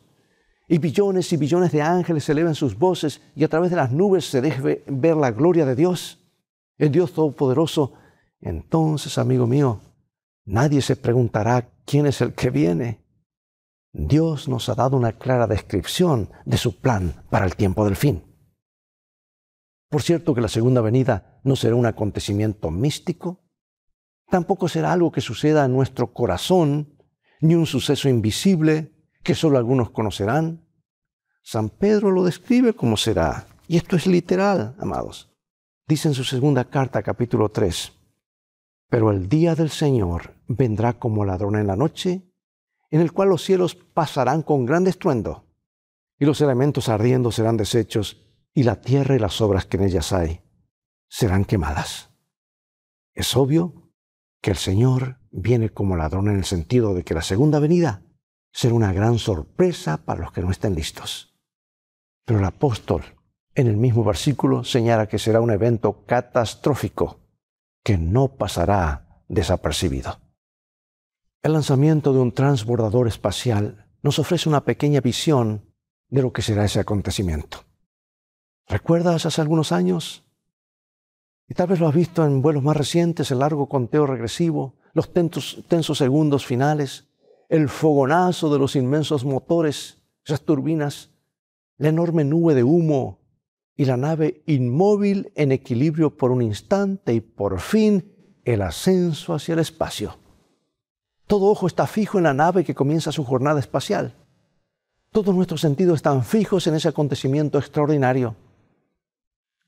y 0.73 0.79
billones 0.79 1.31
y 1.35 1.37
billones 1.37 1.71
de 1.71 1.83
ángeles 1.83 2.26
eleven 2.31 2.55
sus 2.55 2.79
voces 2.79 3.21
y 3.37 3.45
a 3.45 3.49
través 3.49 3.69
de 3.69 3.76
las 3.76 3.93
nubes 3.93 4.25
se 4.31 4.41
deje 4.41 4.83
ver 4.87 5.17
la 5.19 5.31
gloria 5.31 5.67
de 5.67 5.76
Dios, 5.76 6.19
el 6.79 6.91
Dios 6.91 7.12
Todopoderoso, 7.12 7.93
entonces, 8.41 9.19
amigo 9.19 9.47
mío, 9.47 9.81
nadie 10.47 10.81
se 10.81 10.97
preguntará 10.97 11.69
quién 11.85 12.07
es 12.07 12.23
el 12.23 12.33
que 12.33 12.49
viene. 12.49 13.05
Dios 13.93 14.49
nos 14.49 14.71
ha 14.71 14.75
dado 14.75 14.97
una 14.97 15.12
clara 15.12 15.47
descripción 15.47 16.31
de 16.47 16.57
su 16.57 16.81
plan 16.81 17.23
para 17.29 17.45
el 17.45 17.55
tiempo 17.55 17.85
del 17.85 17.97
fin. 17.97 18.23
Por 19.91 20.00
cierto 20.00 20.35
que 20.35 20.41
la 20.41 20.49
segunda 20.49 20.81
venida 20.81 21.38
no 21.45 21.55
será 21.55 21.76
un 21.76 21.85
acontecimiento 21.85 22.71
místico, 22.71 23.45
tampoco 24.31 24.69
será 24.69 24.95
algo 24.95 25.12
que 25.12 25.21
suceda 25.21 25.67
en 25.67 25.73
nuestro 25.75 26.14
corazón, 26.14 26.97
ni 27.43 27.57
un 27.57 27.67
suceso 27.67 28.09
invisible 28.09 28.93
que 29.23 29.35
solo 29.35 29.59
algunos 29.59 29.91
conocerán. 29.91 30.62
San 31.45 31.71
Pedro 31.71 32.13
lo 32.13 32.25
describe 32.25 32.73
como 32.73 32.97
será, 32.97 33.49
y 33.67 33.77
esto 33.77 33.97
es 33.97 34.07
literal, 34.07 34.77
amados. 34.79 35.29
Dice 35.89 36.09
en 36.09 36.15
su 36.15 36.23
segunda 36.23 36.65
carta, 36.65 37.03
capítulo 37.03 37.49
3, 37.49 37.93
pero 38.89 39.11
el 39.11 39.29
día 39.29 39.57
del 39.57 39.71
Señor 39.71 40.37
vendrá 40.47 40.99
como 40.99 41.25
ladrón 41.25 41.57
en 41.57 41.67
la 41.67 41.75
noche, 41.75 42.23
en 42.91 43.01
el 43.01 43.13
cual 43.13 43.31
los 43.31 43.43
cielos 43.43 43.75
pasarán 43.75 44.43
con 44.43 44.65
gran 44.67 44.87
estruendo, 44.87 45.45
y 46.19 46.27
los 46.27 46.41
elementos 46.41 46.89
ardiendo 46.89 47.33
serán 47.33 47.57
deshechos, 47.57 48.25
y 48.55 48.63
la 48.63 48.81
tierra 48.81 49.17
y 49.17 49.19
las 49.19 49.41
obras 49.41 49.67
que 49.67 49.79
en 49.79 49.85
ellas 49.85 50.13
hay 50.13 50.43
serán 51.09 51.45
quemadas. 51.45 52.11
Es 53.15 53.37
obvio 53.37 53.91
que 54.41 54.53
el 54.53 54.57
Señor 54.57 55.19
viene 55.31 55.71
como 55.71 55.97
ladrón 55.97 56.29
en 56.29 56.37
el 56.37 56.45
sentido 56.45 56.95
de 56.95 57.03
que 57.03 57.15
la 57.15 57.23
segunda 57.23 57.59
venida 57.59 58.03
será 58.53 58.75
una 58.75 58.93
gran 58.93 59.19
sorpresa 59.19 60.05
para 60.05 60.21
los 60.21 60.33
que 60.33 60.43
no 60.43 60.51
estén 60.51 60.75
listos. 60.75 61.32
Pero 62.25 62.38
el 62.38 62.45
apóstol 62.45 63.02
en 63.55 63.67
el 63.67 63.76
mismo 63.76 64.05
versículo 64.05 64.64
señala 64.64 65.07
que 65.07 65.19
será 65.19 65.41
un 65.41 65.50
evento 65.50 66.05
catastrófico 66.07 67.21
que 67.83 67.99
no 67.99 68.37
pasará 68.37 69.25
desapercibido. 69.29 70.21
El 71.43 71.55
lanzamiento 71.55 72.12
de 72.12 72.21
un 72.21 72.33
transbordador 72.33 73.09
espacial 73.09 73.88
nos 74.02 74.19
ofrece 74.19 74.49
una 74.49 74.64
pequeña 74.64 75.00
visión 75.00 75.73
de 76.09 76.23
lo 76.23 76.33
que 76.33 76.43
será 76.43 76.64
ese 76.64 76.81
acontecimiento. 76.81 77.64
¿Recuerdas 78.69 79.26
hace 79.26 79.41
algunos 79.41 79.73
años? 79.73 80.25
Y 81.49 81.55
tal 81.55 81.69
vez 81.69 81.81
lo 81.81 81.88
has 81.88 81.95
visto 81.95 82.25
en 82.25 82.43
vuelos 82.43 82.62
más 82.62 82.76
recientes, 82.76 83.31
el 83.31 83.41
largo 83.41 83.69
conteo 83.69 84.07
regresivo, 84.07 84.76
los 84.95 85.12
tensos, 85.12 85.99
segundos 85.99 86.47
finales, 86.47 87.09
el 87.49 87.69
fogonazo 87.69 88.52
de 88.52 88.59
los 88.59 88.76
inmensos 88.76 89.25
motores, 89.25 89.99
esas 90.25 90.43
turbinas, 90.43 91.12
la 91.83 91.89
enorme 91.89 92.23
nube 92.23 92.55
de 92.55 92.62
humo 92.62 93.19
y 93.77 93.87
la 93.87 93.97
nave 93.97 94.45
inmóvil 94.47 95.33
en 95.35 95.51
equilibrio 95.51 96.17
por 96.17 96.31
un 96.31 96.41
instante 96.41 97.12
y 97.12 97.21
por 97.21 97.59
fin 97.59 98.15
el 98.45 98.62
ascenso 98.62 99.35
hacia 99.35 99.55
el 99.55 99.59
espacio. 99.59 100.17
Todo 101.27 101.47
ojo 101.47 101.67
está 101.67 101.89
fijo 101.89 102.19
en 102.19 102.25
la 102.25 102.35
nave 102.35 102.62
que 102.62 102.77
comienza 102.77 103.11
su 103.11 103.25
jornada 103.25 103.59
espacial. 103.59 104.15
Todos 105.11 105.35
nuestros 105.35 105.61
sentidos 105.61 105.97
están 105.97 106.23
fijos 106.23 106.69
en 106.69 106.75
ese 106.77 106.87
acontecimiento 106.87 107.59
extraordinario. 107.59 108.37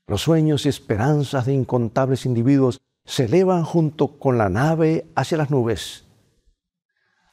Los 0.07 0.21
sueños 0.21 0.65
y 0.65 0.69
esperanzas 0.69 1.45
de 1.45 1.53
incontables 1.53 2.25
individuos 2.25 2.79
se 3.03 3.25
elevan 3.25 3.65
junto 3.65 4.17
con 4.19 4.37
la 4.37 4.47
nave 4.47 5.05
hacia 5.15 5.37
las 5.37 5.51
nubes. 5.51 6.04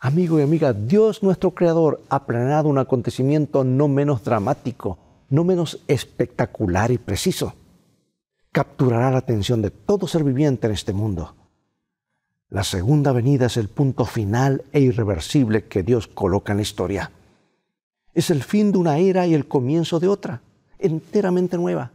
Amigo 0.04 0.40
y 0.40 0.42
amiga, 0.42 0.72
Dios 0.72 1.22
nuestro 1.22 1.52
Creador 1.52 2.02
ha 2.08 2.26
planeado 2.26 2.68
un 2.68 2.78
acontecimiento 2.78 3.62
no 3.62 3.86
menos 3.86 4.24
dramático, 4.24 4.98
no 5.30 5.44
menos 5.44 5.80
espectacular 5.86 6.90
y 6.90 6.98
preciso. 6.98 7.54
Capturará 8.50 9.12
la 9.12 9.18
atención 9.18 9.62
de 9.62 9.70
todo 9.70 10.08
ser 10.08 10.24
viviente 10.24 10.66
en 10.66 10.72
este 10.72 10.92
mundo. 10.92 11.36
La 12.48 12.64
segunda 12.64 13.12
venida 13.12 13.46
es 13.46 13.56
el 13.56 13.68
punto 13.68 14.04
final 14.04 14.64
e 14.72 14.80
irreversible 14.80 15.66
que 15.66 15.84
Dios 15.84 16.08
coloca 16.08 16.52
en 16.52 16.56
la 16.56 16.62
historia. 16.62 17.12
Es 18.12 18.30
el 18.30 18.42
fin 18.42 18.72
de 18.72 18.78
una 18.78 18.98
era 18.98 19.28
y 19.28 19.34
el 19.34 19.46
comienzo 19.46 20.00
de 20.00 20.08
otra, 20.08 20.42
enteramente 20.80 21.56
nueva 21.56 21.92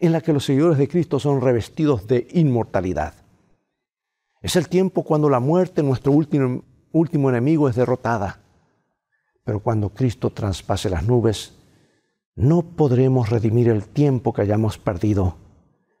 en 0.00 0.12
la 0.12 0.22
que 0.22 0.32
los 0.32 0.46
seguidores 0.46 0.78
de 0.78 0.88
Cristo 0.88 1.20
son 1.20 1.42
revestidos 1.42 2.06
de 2.06 2.28
inmortalidad. 2.32 3.12
Es 4.40 4.56
el 4.56 4.70
tiempo 4.70 5.02
cuando 5.02 5.28
la 5.28 5.40
muerte, 5.40 5.82
nuestro 5.82 6.12
último, 6.12 6.62
último 6.94 7.28
enemigo, 7.28 7.68
es 7.68 7.76
derrotada. 7.76 8.40
Pero 9.44 9.60
cuando 9.60 9.90
Cristo 9.90 10.30
traspase 10.30 10.88
las 10.88 11.04
nubes, 11.04 11.52
no 12.34 12.62
podremos 12.62 13.28
redimir 13.28 13.68
el 13.68 13.84
tiempo 13.86 14.32
que 14.32 14.42
hayamos 14.42 14.78
perdido. 14.78 15.36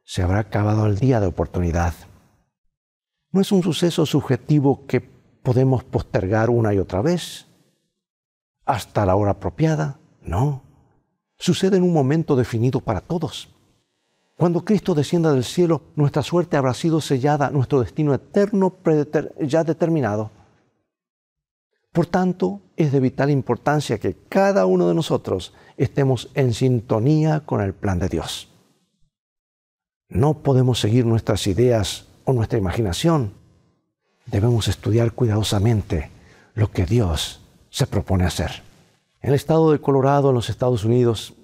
Se 0.04 0.22
habrá 0.22 0.38
acabado 0.38 0.86
el 0.86 0.98
día 0.98 1.20
de 1.20 1.26
oportunidad. 1.26 1.94
No 3.30 3.40
es 3.40 3.52
un 3.52 3.62
suceso 3.62 4.06
subjetivo 4.06 4.86
que 4.86 5.00
podemos 5.00 5.84
postergar 5.84 6.48
una 6.48 6.72
y 6.72 6.78
otra 6.78 7.02
vez 7.02 7.46
hasta 8.64 9.04
la 9.04 9.16
hora 9.16 9.32
apropiada. 9.32 9.98
No. 10.22 10.62
Sucede 11.36 11.76
en 11.76 11.82
un 11.82 11.92
momento 11.92 12.36
definido 12.36 12.80
para 12.80 13.00
todos. 13.00 13.50
Cuando 14.36 14.64
Cristo 14.64 14.94
descienda 14.94 15.32
del 15.32 15.44
cielo, 15.44 15.82
nuestra 15.94 16.22
suerte 16.22 16.56
habrá 16.56 16.74
sido 16.74 17.00
sellada, 17.00 17.50
nuestro 17.50 17.80
destino 17.80 18.14
eterno 18.14 18.74
ya 19.40 19.62
determinado. 19.62 20.30
Por 21.94 22.06
tanto, 22.06 22.60
es 22.76 22.90
de 22.90 22.98
vital 22.98 23.30
importancia 23.30 24.00
que 24.00 24.16
cada 24.28 24.66
uno 24.66 24.88
de 24.88 24.94
nosotros 24.94 25.54
estemos 25.76 26.28
en 26.34 26.52
sintonía 26.52 27.44
con 27.46 27.60
el 27.60 27.72
plan 27.72 28.00
de 28.00 28.08
Dios. 28.08 28.48
No 30.08 30.42
podemos 30.42 30.80
seguir 30.80 31.06
nuestras 31.06 31.46
ideas 31.46 32.08
o 32.24 32.32
nuestra 32.32 32.58
imaginación. 32.58 33.34
Debemos 34.26 34.66
estudiar 34.66 35.12
cuidadosamente 35.12 36.10
lo 36.54 36.72
que 36.72 36.84
Dios 36.84 37.42
se 37.70 37.86
propone 37.86 38.24
hacer. 38.24 38.64
En 39.22 39.28
el 39.28 39.36
estado 39.36 39.70
de 39.70 39.80
Colorado, 39.80 40.30
en 40.30 40.34
los 40.34 40.50
Estados 40.50 40.84
Unidos, 40.84 41.34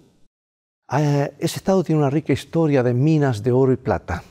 eh, 0.91 1.33
ese 1.39 1.59
estado 1.59 1.85
tiene 1.85 2.01
una 2.01 2.11
rica 2.11 2.33
historia 2.33 2.83
de 2.83 2.93
minas 2.93 3.45
de 3.45 3.53
oro 3.53 3.73
y 3.73 3.77
plata. 3.77 4.25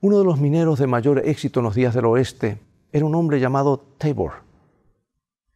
Uno 0.00 0.18
de 0.18 0.24
los 0.24 0.40
mineros 0.40 0.80
de 0.80 0.88
mayor 0.88 1.20
éxito 1.24 1.60
en 1.60 1.64
los 1.66 1.76
días 1.76 1.94
del 1.94 2.06
oeste 2.06 2.58
era 2.90 3.06
un 3.06 3.14
hombre 3.14 3.38
llamado 3.38 3.78
Tabor. 3.98 4.50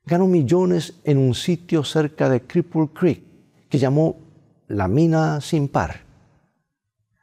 Ganó 0.06 0.26
millones 0.26 0.94
en 1.04 1.18
un 1.18 1.34
sitio 1.34 1.84
cerca 1.84 2.28
de 2.28 2.42
Cripple 2.42 2.88
Creek 2.94 3.22
que 3.68 3.78
llamó 3.78 4.16
la 4.68 4.88
mina 4.88 5.40
sin 5.40 5.68
par. 5.68 6.06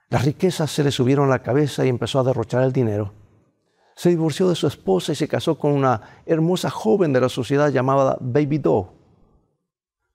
Las 0.09 0.25
riquezas 0.25 0.69
se 0.69 0.83
le 0.83 0.91
subieron 0.91 1.27
a 1.27 1.31
la 1.31 1.41
cabeza 1.41 1.85
y 1.85 1.89
empezó 1.89 2.19
a 2.19 2.23
derrochar 2.23 2.61
el 2.63 2.73
dinero. 2.73 3.13
Se 3.95 4.09
divorció 4.09 4.49
de 4.49 4.55
su 4.55 4.67
esposa 4.67 5.13
y 5.13 5.15
se 5.15 5.27
casó 5.27 5.57
con 5.57 5.71
una 5.71 6.01
hermosa 6.25 6.69
joven 6.69 7.13
de 7.13 7.21
la 7.21 7.29
sociedad 7.29 7.69
llamada 7.69 8.17
Baby 8.19 8.59
Doe. 8.59 8.87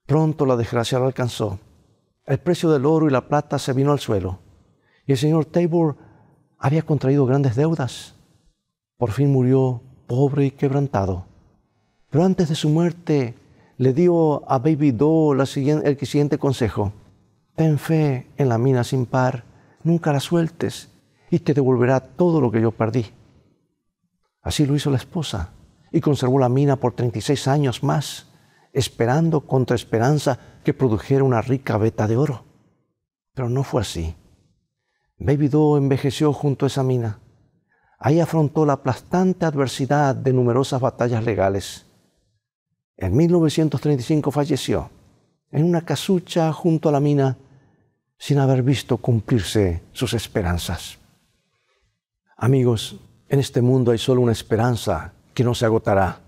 Pronto 0.05 0.45
la 0.45 0.55
desgracia 0.55 0.99
lo 0.99 1.05
alcanzó 1.05 1.59
el 2.29 2.39
precio 2.39 2.69
del 2.69 2.85
oro 2.85 3.07
y 3.07 3.11
la 3.11 3.27
plata 3.27 3.57
se 3.57 3.73
vino 3.73 3.91
al 3.91 3.99
suelo. 3.99 4.37
Y 5.07 5.13
el 5.13 5.17
señor 5.17 5.45
Tabor 5.45 5.97
había 6.59 6.83
contraído 6.83 7.25
grandes 7.25 7.55
deudas. 7.55 8.13
Por 8.97 9.11
fin 9.11 9.31
murió 9.31 9.81
pobre 10.05 10.45
y 10.45 10.51
quebrantado. 10.51 11.25
Pero 12.09 12.23
antes 12.23 12.49
de 12.49 12.55
su 12.55 12.69
muerte 12.69 13.35
le 13.77 13.93
dio 13.93 14.49
a 14.49 14.59
Baby 14.59 14.91
Doe 14.91 15.39
el 15.39 15.47
siguiente 15.47 16.37
consejo. 16.37 16.91
Ten 17.55 17.77
fe 17.77 18.27
en 18.37 18.49
la 18.49 18.57
mina 18.57 18.83
sin 18.83 19.05
par, 19.05 19.43
nunca 19.83 20.11
la 20.11 20.19
sueltes 20.19 20.89
y 21.29 21.39
te 21.39 21.53
devolverá 21.53 21.99
todo 21.99 22.41
lo 22.41 22.51
que 22.51 22.61
yo 22.61 22.71
perdí. 22.71 23.05
Así 24.41 24.65
lo 24.65 24.75
hizo 24.75 24.89
la 24.89 24.97
esposa 24.97 25.51
y 25.91 26.01
conservó 26.01 26.39
la 26.39 26.49
mina 26.49 26.77
por 26.77 26.93
36 26.93 27.47
años 27.47 27.83
más 27.83 28.29
esperando 28.73 29.41
contra 29.41 29.75
esperanza 29.75 30.39
que 30.63 30.73
produjera 30.73 31.23
una 31.23 31.41
rica 31.41 31.77
veta 31.77 32.07
de 32.07 32.17
oro. 32.17 32.45
Pero 33.33 33.49
no 33.49 33.63
fue 33.63 33.81
así. 33.81 34.15
Baby 35.17 35.47
Doe 35.47 35.79
envejeció 35.79 36.33
junto 36.33 36.65
a 36.65 36.67
esa 36.67 36.83
mina. 36.83 37.19
Ahí 37.97 38.19
afrontó 38.19 38.65
la 38.65 38.73
aplastante 38.73 39.45
adversidad 39.45 40.15
de 40.15 40.33
numerosas 40.33 40.79
batallas 40.79 41.23
legales. 41.23 41.85
En 43.01 43.15
1935 43.15 44.29
falleció 44.29 44.89
en 45.51 45.63
una 45.63 45.85
casucha 45.85 46.51
junto 46.51 46.89
a 46.89 46.91
la 46.91 46.99
mina 46.99 47.37
sin 48.17 48.39
haber 48.39 48.61
visto 48.61 48.97
cumplirse 48.97 49.81
sus 49.93 50.13
esperanzas. 50.13 50.99
Amigos, 52.35 52.99
en 53.29 53.39
este 53.39 53.61
mundo 53.61 53.91
hay 53.91 53.97
solo 53.99 54.19
una 54.19 54.33
esperanza 54.33 55.13
que 55.33 55.45
no 55.45 55.55
se 55.55 55.63
agotará 55.65 56.19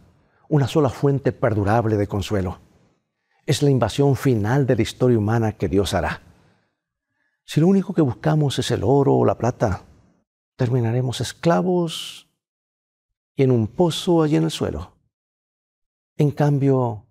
una 0.48 0.66
sola 0.66 0.90
fuente 0.90 1.34
perdurable 1.34 1.98
de 1.98 2.08
consuelo. 2.08 2.60
Es 3.46 3.62
la 3.62 3.70
invasión 3.70 4.16
final 4.16 4.66
de 4.66 4.78
la 4.78 4.82
historia 4.82 5.18
humana 5.18 5.52
que 5.52 5.68
Dios 5.68 5.94
hará. 5.94 6.22
Si 7.44 7.60
lo 7.60 7.68
único 7.68 7.94
que 7.94 8.02
buscamos 8.02 8.60
es 8.60 8.72
el 8.72 8.84
oro 8.86 9.16
o 9.16 9.26
la 9.26 9.38
plata, 9.38 9.84
terminaremos 10.56 11.20
esclavos 11.20 12.30
y 13.36 13.44
en 13.44 13.52
un 13.52 13.68
pozo 13.68 14.24
allí 14.24 14.38
en 14.38 14.46
el 14.46 14.52
suelo. 14.52 15.01
En 16.18 16.32
cambio, 16.32 17.08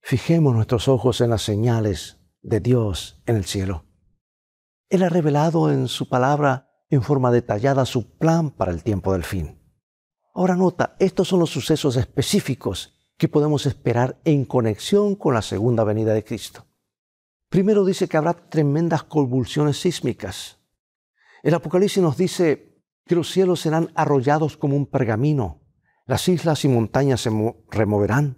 fijemos 0.00 0.54
nuestros 0.54 0.88
ojos 0.88 1.20
en 1.20 1.30
las 1.30 1.42
señales 1.42 2.18
de 2.42 2.60
Dios 2.60 3.22
en 3.26 3.36
el 3.36 3.44
cielo. 3.44 3.84
Él 4.88 5.02
ha 5.02 5.08
revelado 5.08 5.70
en 5.70 5.88
su 5.88 6.08
palabra 6.08 6.68
en 6.90 7.02
forma 7.02 7.30
detallada 7.30 7.86
su 7.86 8.16
plan 8.18 8.50
para 8.50 8.72
el 8.72 8.82
tiempo 8.82 9.12
del 9.12 9.24
fin. 9.24 9.58
Ahora 10.34 10.56
nota, 10.56 10.96
estos 10.98 11.28
son 11.28 11.40
los 11.40 11.50
sucesos 11.50 11.96
específicos 11.96 12.94
que 13.16 13.28
podemos 13.28 13.66
esperar 13.66 14.20
en 14.24 14.44
conexión 14.44 15.14
con 15.14 15.34
la 15.34 15.42
segunda 15.42 15.84
venida 15.84 16.12
de 16.12 16.24
Cristo. 16.24 16.66
Primero 17.48 17.84
dice 17.84 18.08
que 18.08 18.16
habrá 18.16 18.34
tremendas 18.34 19.04
convulsiones 19.04 19.78
sísmicas. 19.78 20.58
El 21.42 21.54
Apocalipsis 21.54 22.02
nos 22.02 22.16
dice 22.16 22.82
que 23.06 23.14
los 23.14 23.30
cielos 23.30 23.60
serán 23.60 23.90
arrollados 23.94 24.56
como 24.56 24.76
un 24.76 24.86
pergamino, 24.86 25.61
las 26.12 26.28
islas 26.28 26.62
y 26.66 26.68
montañas 26.68 27.22
se 27.22 27.30
removerán 27.70 28.36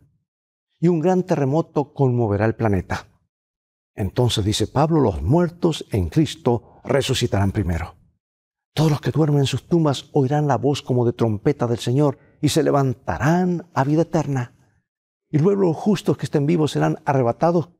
y 0.78 0.86
un 0.86 1.00
gran 1.00 1.24
terremoto 1.24 1.92
conmoverá 1.92 2.44
el 2.44 2.54
planeta. 2.54 3.08
Entonces 3.96 4.44
dice 4.44 4.68
Pablo, 4.68 5.00
los 5.00 5.22
muertos 5.22 5.84
en 5.90 6.08
Cristo 6.08 6.80
resucitarán 6.84 7.50
primero. 7.50 7.96
Todos 8.74 8.92
los 8.92 9.00
que 9.00 9.10
duermen 9.10 9.40
en 9.40 9.46
sus 9.46 9.66
tumbas 9.66 10.08
oirán 10.12 10.46
la 10.46 10.56
voz 10.56 10.82
como 10.82 11.04
de 11.04 11.14
trompeta 11.14 11.66
del 11.66 11.80
Señor 11.80 12.16
y 12.40 12.50
se 12.50 12.62
levantarán 12.62 13.68
a 13.74 13.82
vida 13.82 14.02
eterna. 14.02 14.54
Y 15.28 15.38
luego 15.38 15.62
los 15.62 15.76
justos 15.76 16.16
que 16.16 16.26
estén 16.26 16.46
vivos 16.46 16.70
serán 16.70 17.00
arrebatados 17.04 17.70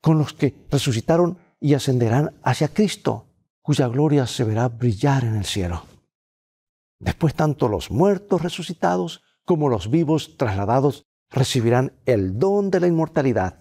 con 0.00 0.18
los 0.18 0.34
que 0.34 0.54
resucitaron 0.70 1.36
y 1.58 1.74
ascenderán 1.74 2.32
hacia 2.44 2.72
Cristo, 2.72 3.26
cuya 3.60 3.88
gloria 3.88 4.24
se 4.28 4.44
verá 4.44 4.68
brillar 4.68 5.24
en 5.24 5.34
el 5.34 5.46
cielo. 5.46 5.82
Después 7.00 7.34
tanto 7.34 7.66
los 7.66 7.90
muertos 7.90 8.40
resucitados 8.40 9.24
como 9.44 9.68
los 9.68 9.90
vivos 9.90 10.36
trasladados 10.36 11.04
recibirán 11.30 11.92
el 12.06 12.38
don 12.38 12.70
de 12.70 12.80
la 12.80 12.86
inmortalidad 12.86 13.60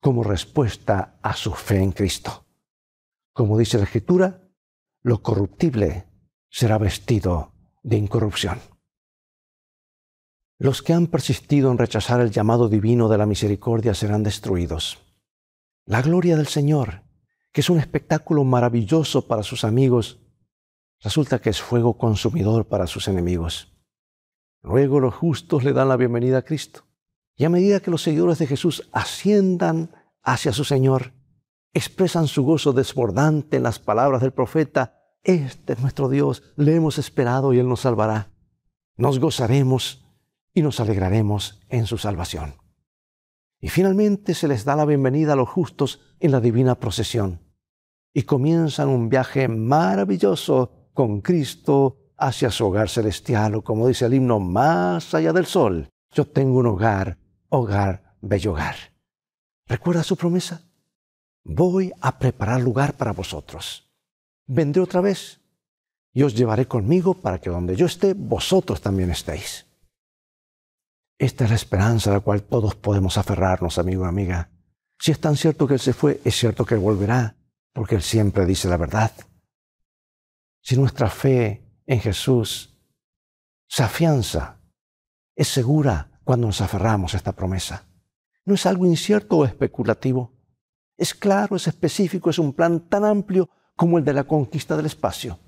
como 0.00 0.24
respuesta 0.24 1.18
a 1.22 1.34
su 1.34 1.52
fe 1.52 1.82
en 1.82 1.92
Cristo. 1.92 2.46
Como 3.32 3.58
dice 3.58 3.78
la 3.78 3.84
Escritura, 3.84 4.48
lo 5.02 5.22
corruptible 5.22 6.06
será 6.50 6.78
vestido 6.78 7.52
de 7.82 7.96
incorrupción. 7.96 8.58
Los 10.58 10.82
que 10.82 10.92
han 10.92 11.06
persistido 11.06 11.70
en 11.70 11.78
rechazar 11.78 12.20
el 12.20 12.30
llamado 12.30 12.68
divino 12.68 13.08
de 13.08 13.16
la 13.16 13.24
misericordia 13.24 13.94
serán 13.94 14.22
destruidos. 14.22 14.98
La 15.86 16.02
gloria 16.02 16.36
del 16.36 16.48
Señor, 16.48 17.02
que 17.52 17.62
es 17.62 17.70
un 17.70 17.78
espectáculo 17.78 18.44
maravilloso 18.44 19.26
para 19.26 19.42
sus 19.42 19.64
amigos, 19.64 20.20
resulta 21.00 21.40
que 21.40 21.50
es 21.50 21.62
fuego 21.62 21.96
consumidor 21.96 22.68
para 22.68 22.86
sus 22.86 23.08
enemigos. 23.08 23.69
Luego 24.62 25.00
los 25.00 25.14
justos 25.14 25.64
le 25.64 25.72
dan 25.72 25.88
la 25.88 25.96
bienvenida 25.96 26.38
a 26.38 26.42
Cristo. 26.42 26.82
Y 27.36 27.44
a 27.44 27.48
medida 27.48 27.80
que 27.80 27.90
los 27.90 28.02
seguidores 28.02 28.38
de 28.38 28.46
Jesús 28.46 28.88
asciendan 28.92 29.90
hacia 30.22 30.52
su 30.52 30.64
Señor, 30.64 31.12
expresan 31.72 32.26
su 32.26 32.42
gozo 32.44 32.72
desbordante 32.72 33.56
en 33.56 33.62
las 33.62 33.78
palabras 33.78 34.20
del 34.20 34.32
profeta, 34.32 34.96
Este 35.22 35.74
es 35.74 35.80
nuestro 35.80 36.08
Dios, 36.08 36.42
le 36.56 36.74
hemos 36.74 36.98
esperado 36.98 37.52
y 37.52 37.58
Él 37.58 37.68
nos 37.68 37.80
salvará. 37.80 38.30
Nos 38.96 39.18
gozaremos 39.18 40.06
y 40.52 40.62
nos 40.62 40.80
alegraremos 40.80 41.60
en 41.68 41.86
su 41.86 41.96
salvación. 41.98 42.54
Y 43.60 43.68
finalmente 43.68 44.34
se 44.34 44.48
les 44.48 44.64
da 44.64 44.76
la 44.76 44.86
bienvenida 44.86 45.34
a 45.34 45.36
los 45.36 45.48
justos 45.48 46.00
en 46.20 46.32
la 46.32 46.40
divina 46.40 46.74
procesión 46.74 47.40
y 48.12 48.22
comienzan 48.22 48.88
un 48.88 49.08
viaje 49.08 49.48
maravilloso 49.48 50.90
con 50.92 51.20
Cristo 51.20 52.09
hacia 52.20 52.50
su 52.50 52.66
hogar 52.66 52.88
celestial 52.88 53.54
o 53.56 53.62
como 53.62 53.88
dice 53.88 54.06
el 54.06 54.14
himno, 54.14 54.38
más 54.38 55.14
allá 55.14 55.32
del 55.32 55.46
sol. 55.46 55.88
Yo 56.12 56.26
tengo 56.26 56.58
un 56.58 56.66
hogar, 56.66 57.18
hogar, 57.48 58.16
bello 58.20 58.52
hogar. 58.52 58.76
¿Recuerda 59.66 60.02
su 60.02 60.16
promesa? 60.16 60.62
voy 61.44 61.92
a 62.00 62.18
preparar 62.18 62.60
lugar 62.60 62.94
para 62.94 63.12
vosotros. 63.12 63.90
Vendré 64.46 64.82
otra 64.82 65.00
vez 65.00 65.40
y 66.12 66.22
os 66.22 66.34
llevaré 66.34 66.66
conmigo 66.66 67.14
para 67.14 67.40
que 67.40 67.50
donde 67.50 67.76
yo 67.76 67.86
esté, 67.86 68.14
vosotros 68.14 68.80
también 68.80 69.10
estéis. 69.10 69.66
Esta 71.18 71.44
es 71.44 71.50
la 71.50 71.56
esperanza 71.56 72.10
a 72.10 72.14
la 72.14 72.20
cual 72.20 72.42
todos 72.42 72.74
podemos 72.74 73.18
aferrarnos, 73.18 73.78
amigo 73.78 74.04
y 74.04 74.08
amiga. 74.08 74.50
Si 74.98 75.12
es 75.12 75.20
tan 75.20 75.36
cierto 75.36 75.66
que 75.66 75.74
Él 75.74 75.80
se 75.80 75.92
fue, 75.92 76.20
es 76.24 76.34
cierto 76.34 76.64
que 76.64 76.74
Él 76.74 76.80
volverá, 76.80 77.36
porque 77.72 77.94
Él 77.94 78.02
siempre 78.02 78.46
dice 78.46 78.68
la 78.68 78.76
verdad. 78.76 79.12
Si 80.62 80.76
nuestra 80.76 81.08
fe 81.08 81.62
en 81.90 82.00
Jesús 82.00 82.74
se 83.68 83.82
afianza, 83.82 84.56
es 85.36 85.48
segura 85.48 86.20
cuando 86.24 86.46
nos 86.46 86.60
aferramos 86.60 87.14
a 87.14 87.16
esta 87.16 87.32
promesa. 87.32 87.86
No 88.44 88.54
es 88.54 88.66
algo 88.66 88.86
incierto 88.86 89.38
o 89.38 89.44
especulativo 89.44 90.32
es 91.00 91.14
claro, 91.14 91.56
es 91.56 91.66
específico, 91.66 92.28
es 92.28 92.38
un 92.38 92.52
plan 92.52 92.78
tan 92.78 93.06
amplio 93.06 93.48
como 93.74 93.96
el 93.96 94.04
de 94.04 94.12
la 94.12 94.24
conquista 94.24 94.76
del 94.76 94.84
espacio. 94.84 95.38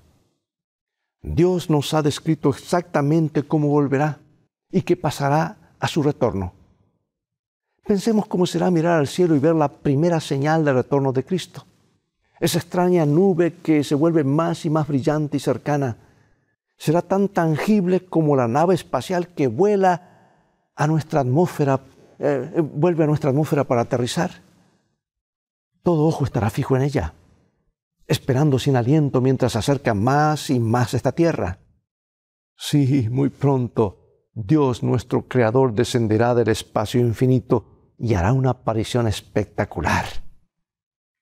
Dios 1.21 1.69
nos 1.69 1.93
ha 1.93 2.01
descrito 2.01 2.49
exactamente 2.49 3.43
cómo 3.43 3.67
volverá 3.67 4.17
y 4.71 4.81
qué 4.81 4.97
pasará 4.97 5.75
a 5.79 5.87
su 5.87 6.01
retorno. 6.01 6.53
Pensemos 7.85 8.25
cómo 8.25 8.47
será 8.47 8.71
mirar 8.71 8.97
al 8.97 9.07
cielo 9.07 9.35
y 9.35 9.39
ver 9.39 9.53
la 9.53 9.67
primera 9.67 10.19
señal 10.19 10.65
del 10.65 10.73
retorno 10.73 11.13
de 11.13 11.23
Cristo. 11.23 11.67
esa 12.39 12.57
extraña 12.57 13.05
nube 13.05 13.53
que 13.61 13.83
se 13.83 13.93
vuelve 13.93 14.23
más 14.23 14.65
y 14.65 14.71
más 14.71 14.87
brillante 14.87 15.37
y 15.37 15.39
cercana, 15.39 15.97
será 16.77 17.01
tan 17.01 17.29
tangible 17.29 18.05
como 18.05 18.35
la 18.35 18.47
nave 18.47 18.75
espacial 18.75 19.29
que 19.29 19.47
vuela 19.47 20.09
a 20.75 20.87
nuestra 20.87 21.21
atmósfera, 21.21 21.81
eh, 22.19 22.51
eh, 22.55 22.61
vuelve 22.61 23.03
a 23.03 23.07
nuestra 23.07 23.29
atmósfera 23.29 23.63
para 23.63 23.81
aterrizar. 23.81 24.31
Todo 25.83 26.05
ojo 26.05 26.23
estará 26.23 26.49
fijo 26.49 26.75
en 26.75 26.83
ella, 26.83 27.13
esperando 28.07 28.59
sin 28.59 28.75
aliento 28.75 29.21
mientras 29.21 29.53
se 29.53 29.59
acerca 29.59 29.93
más 29.93 30.49
y 30.49 30.59
más 30.59 30.93
a 30.93 30.97
esta 30.97 31.11
tierra. 31.11 31.59
Sí, 32.55 33.07
muy 33.09 33.29
pronto 33.29 33.99
Dios 34.33 34.81
nuestro 34.81 35.27
Creador 35.27 35.73
descenderá 35.73 36.33
del 36.33 36.49
espacio 36.49 36.99
infinito 36.99 37.93
y 37.99 38.15
hará 38.15 38.33
una 38.33 38.51
aparición 38.51 39.07
espectacular. 39.07 40.05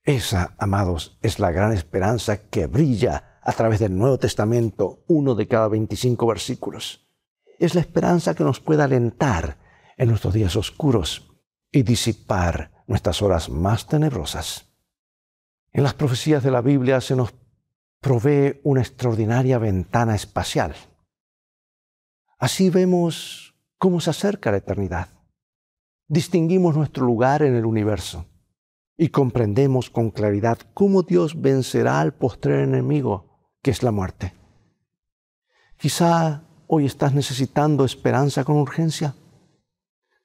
Esa, 0.03 0.55
amados, 0.57 1.17
es 1.21 1.37
la 1.39 1.51
gran 1.51 1.73
esperanza 1.73 2.49
que 2.49 2.67
brilla 2.67 3.30
a 3.41 3.51
través 3.54 3.80
del 3.80 3.97
Nuevo 3.97 4.17
Testamento, 4.17 5.04
uno 5.08 5.36
de 5.36 5.47
cada 5.47 5.67
25 5.67 6.27
versículos. 6.27 7.08
Es 7.60 7.75
la 7.75 7.82
esperanza 7.82 8.36
que 8.36 8.43
nos 8.43 8.60
puede 8.60 8.84
alentar 8.84 9.58
en 9.97 10.10
nuestros 10.10 10.34
días 10.34 10.56
oscuros 10.56 11.32
y 11.71 11.84
disipar 11.84 12.84
nuestras 12.88 13.21
horas 13.21 13.49
más 13.49 13.88
tenebrosas. 13.88 14.67
En 15.71 15.84
las 15.84 15.93
profecías 15.93 16.43
de 16.43 16.51
la 16.51 16.62
Biblia 16.62 17.01
se 17.01 17.15
nos 17.15 17.34
provee 17.99 18.60
una 18.63 18.82
extraordinaria 18.82 19.58
ventana 19.58 20.15
espacial. 20.15 20.75
Así 22.38 22.69
vemos 22.69 23.56
cómo 23.77 24.01
se 24.01 24.10
acerca 24.10 24.51
la 24.51 24.58
eternidad. 24.58 25.10
Distinguimos 26.08 26.75
nuestro 26.75 27.06
lugar 27.06 27.41
en 27.43 27.56
el 27.56 27.65
universo 27.65 28.25
y 28.97 29.10
comprendemos 29.10 29.89
con 29.89 30.12
claridad 30.12 30.60
cómo 30.73 31.04
Dios 31.04 31.39
vencerá 31.39 32.01
al 32.01 32.13
postrer 32.13 32.60
enemigo, 32.60 33.30
que 33.62 33.71
es 33.71 33.84
la 33.84 33.91
muerte. 33.91 34.34
Quizá 35.78 36.43
hoy 36.67 36.86
estás 36.86 37.13
necesitando 37.13 37.86
esperanza 37.86 38.43
con 38.43 38.58
urgencia. 38.58 39.15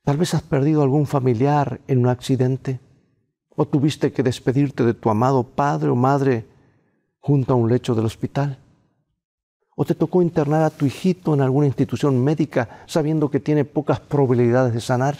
Tal 0.04 0.16
vez 0.16 0.34
has 0.34 0.42
perdido 0.42 0.82
algún 0.82 1.06
familiar 1.06 1.80
en 1.88 1.98
un 1.98 2.08
accidente 2.08 2.80
o 3.56 3.66
tuviste 3.66 4.12
que 4.12 4.22
despedirte 4.22 4.84
de 4.84 4.94
tu 4.94 5.10
amado 5.10 5.42
padre 5.42 5.88
o 5.88 5.96
madre 5.96 6.46
junto 7.18 7.54
a 7.54 7.56
un 7.56 7.68
lecho 7.68 7.94
del 7.94 8.04
hospital. 8.04 8.58
O 9.74 9.84
te 9.84 9.94
tocó 9.94 10.22
internar 10.22 10.62
a 10.62 10.70
tu 10.70 10.86
hijito 10.86 11.34
en 11.34 11.40
alguna 11.40 11.66
institución 11.66 12.22
médica 12.22 12.84
sabiendo 12.86 13.30
que 13.30 13.40
tiene 13.40 13.64
pocas 13.64 14.00
probabilidades 14.00 14.72
de 14.72 14.80
sanar. 14.80 15.16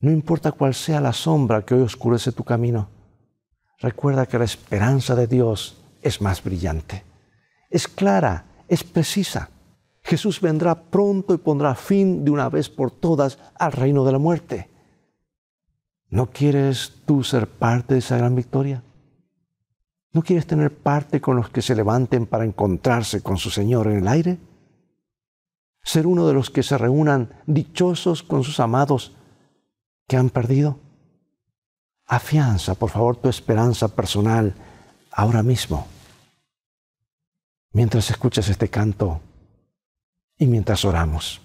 No 0.00 0.10
importa 0.10 0.52
cuál 0.52 0.74
sea 0.74 1.00
la 1.00 1.12
sombra 1.12 1.64
que 1.64 1.74
hoy 1.74 1.82
oscurece 1.82 2.32
tu 2.32 2.44
camino, 2.44 2.88
recuerda 3.78 4.26
que 4.26 4.38
la 4.38 4.44
esperanza 4.44 5.14
de 5.14 5.26
Dios 5.26 5.79
es 6.02 6.20
más 6.20 6.42
brillante. 6.42 7.04
Es 7.68 7.86
clara, 7.88 8.46
es 8.68 8.84
precisa. 8.84 9.50
Jesús 10.02 10.40
vendrá 10.40 10.82
pronto 10.84 11.34
y 11.34 11.38
pondrá 11.38 11.74
fin 11.74 12.24
de 12.24 12.30
una 12.30 12.48
vez 12.48 12.68
por 12.68 12.90
todas 12.90 13.38
al 13.54 13.72
reino 13.72 14.04
de 14.04 14.12
la 14.12 14.18
muerte. 14.18 14.70
¿No 16.08 16.30
quieres 16.30 16.94
tú 17.06 17.22
ser 17.22 17.46
parte 17.48 17.94
de 17.94 18.00
esa 18.00 18.16
gran 18.16 18.34
victoria? 18.34 18.82
¿No 20.12 20.22
quieres 20.22 20.46
tener 20.46 20.76
parte 20.76 21.20
con 21.20 21.36
los 21.36 21.50
que 21.50 21.62
se 21.62 21.76
levanten 21.76 22.26
para 22.26 22.44
encontrarse 22.44 23.22
con 23.22 23.36
su 23.36 23.50
Señor 23.50 23.86
en 23.86 23.98
el 23.98 24.08
aire? 24.08 24.38
¿Ser 25.82 26.06
uno 26.06 26.26
de 26.26 26.34
los 26.34 26.50
que 26.50 26.64
se 26.64 26.76
reúnan 26.76 27.30
dichosos 27.46 28.22
con 28.22 28.42
sus 28.42 28.58
amados 28.58 29.14
que 30.08 30.16
han 30.16 30.30
perdido? 30.30 30.78
Afianza, 32.06 32.74
por 32.74 32.90
favor, 32.90 33.16
tu 33.16 33.28
esperanza 33.28 33.94
personal 33.94 34.54
ahora 35.10 35.42
mismo. 35.42 35.86
Mientras 37.72 38.10
escuchas 38.10 38.48
este 38.48 38.68
canto 38.68 39.20
y 40.38 40.46
mientras 40.46 40.84
oramos. 40.84 41.40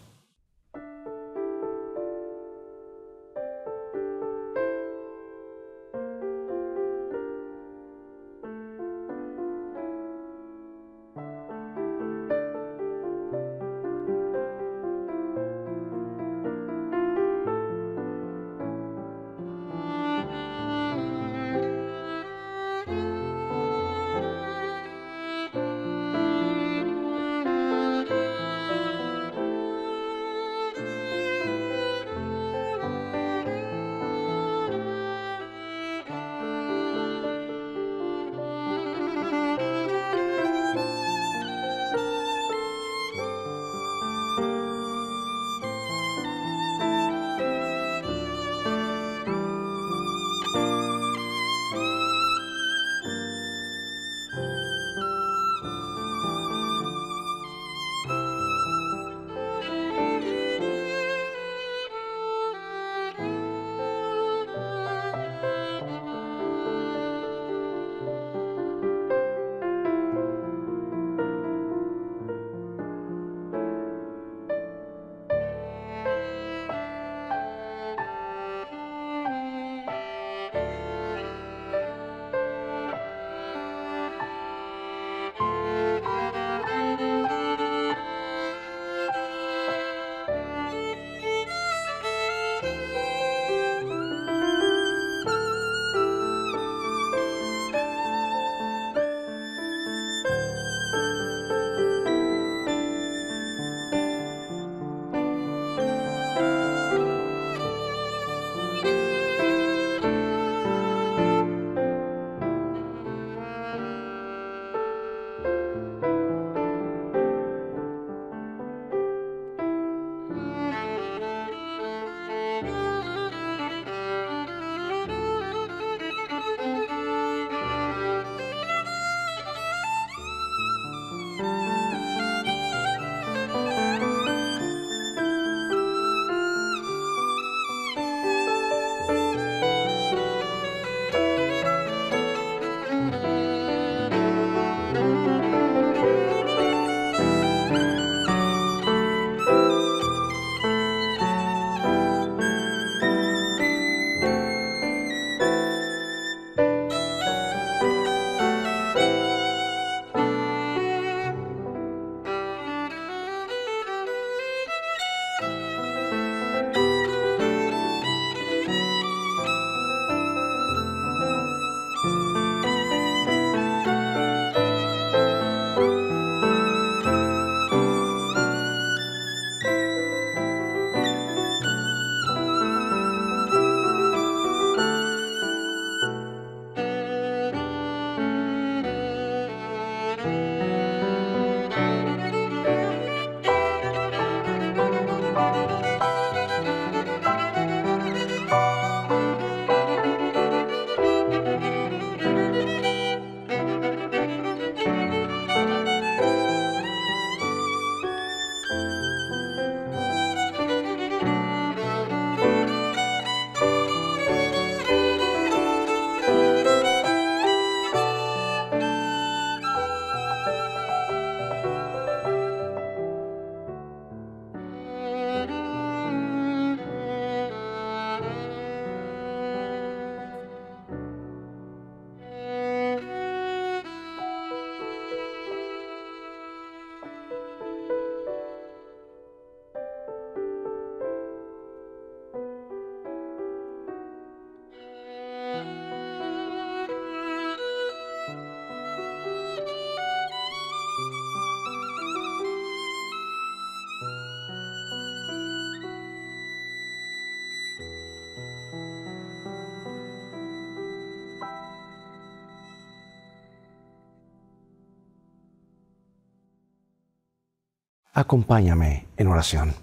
Acompáñame 268.18 269.08
en 269.18 269.28
oración. 269.28 269.74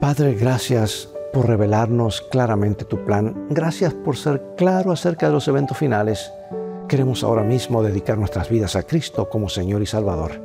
Padre, 0.00 0.32
gracias 0.32 1.10
por 1.30 1.46
revelarnos 1.46 2.22
claramente 2.22 2.86
tu 2.86 3.04
plan. 3.04 3.48
Gracias 3.50 3.92
por 3.92 4.16
ser 4.16 4.54
claro 4.56 4.90
acerca 4.90 5.26
de 5.26 5.34
los 5.34 5.46
eventos 5.46 5.76
finales. 5.76 6.32
Queremos 6.88 7.22
ahora 7.22 7.42
mismo 7.42 7.82
dedicar 7.82 8.16
nuestras 8.16 8.48
vidas 8.48 8.76
a 8.76 8.84
Cristo 8.84 9.28
como 9.28 9.50
Señor 9.50 9.82
y 9.82 9.86
Salvador. 9.86 10.42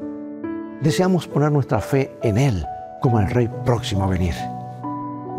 Deseamos 0.81 1.25
poner 1.25 1.53
nuestra 1.53 1.79
fe 1.79 2.13
en 2.21 2.37
Él 2.37 2.65
como 3.01 3.21
el 3.21 3.29
Rey 3.29 3.49
próximo 3.63 4.03
a 4.03 4.07
venir. 4.07 4.35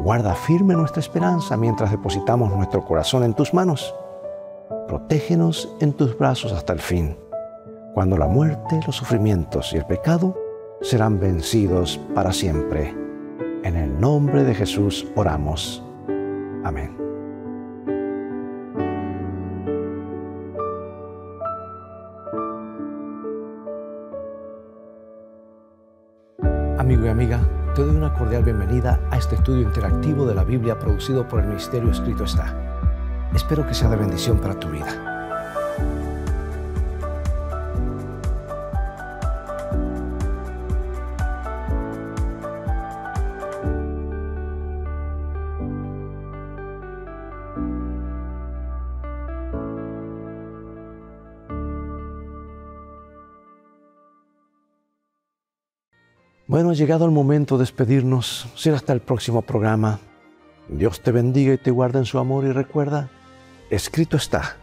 Guarda 0.02 0.34
firme 0.34 0.72
nuestra 0.72 1.00
esperanza 1.00 1.58
mientras 1.58 1.90
depositamos 1.90 2.50
nuestro 2.56 2.82
corazón 2.86 3.22
en 3.24 3.34
tus 3.34 3.52
manos. 3.52 3.94
Protégenos 4.88 5.68
en 5.80 5.92
tus 5.92 6.16
brazos 6.16 6.52
hasta 6.52 6.72
el 6.72 6.80
fin, 6.80 7.18
cuando 7.92 8.16
la 8.16 8.28
muerte, 8.28 8.80
los 8.86 8.96
sufrimientos 8.96 9.74
y 9.74 9.76
el 9.76 9.84
pecado 9.84 10.43
serán 10.84 11.18
vencidos 11.18 11.98
para 12.14 12.32
siempre. 12.32 12.94
En 13.64 13.74
el 13.74 13.98
nombre 13.98 14.44
de 14.44 14.54
Jesús 14.54 15.06
oramos. 15.16 15.82
Amén. 16.62 16.94
Amigo 26.78 27.06
y 27.06 27.08
amiga, 27.08 27.40
te 27.74 27.82
doy 27.82 27.96
una 27.96 28.12
cordial 28.12 28.44
bienvenida 28.44 29.00
a 29.10 29.16
este 29.16 29.36
estudio 29.36 29.62
interactivo 29.62 30.26
de 30.26 30.34
la 30.34 30.44
Biblia 30.44 30.78
producido 30.78 31.26
por 31.26 31.40
el 31.40 31.46
Ministerio 31.46 31.90
Escrito 31.90 32.24
Está. 32.24 33.30
Espero 33.34 33.66
que 33.66 33.72
sea 33.72 33.88
de 33.88 33.96
bendición 33.96 34.38
para 34.38 34.60
tu 34.60 34.68
vida. 34.68 35.13
Bueno, 56.54 56.70
ha 56.70 56.74
llegado 56.74 57.04
el 57.04 57.10
momento 57.10 57.56
de 57.56 57.62
despedirnos. 57.62 58.46
Será 58.54 58.76
hasta 58.76 58.92
el 58.92 59.00
próximo 59.00 59.42
programa. 59.42 59.98
Dios 60.68 61.00
te 61.00 61.10
bendiga 61.10 61.52
y 61.52 61.58
te 61.58 61.72
guarde 61.72 61.98
en 61.98 62.04
su 62.04 62.16
amor 62.20 62.44
y 62.44 62.52
recuerda, 62.52 63.10
escrito 63.70 64.16
está, 64.16 64.56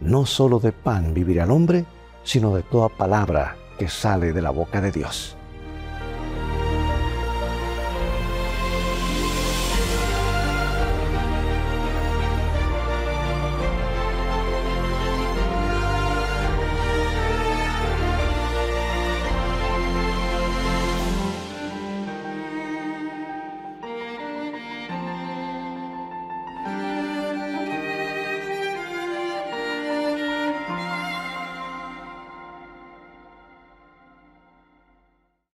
no 0.00 0.26
solo 0.26 0.58
de 0.58 0.72
pan 0.72 1.14
vivirá 1.14 1.44
el 1.44 1.52
hombre, 1.52 1.84
sino 2.24 2.56
de 2.56 2.64
toda 2.64 2.88
palabra 2.88 3.54
que 3.78 3.86
sale 3.86 4.32
de 4.32 4.42
la 4.42 4.50
boca 4.50 4.80
de 4.80 4.90
Dios. 4.90 5.37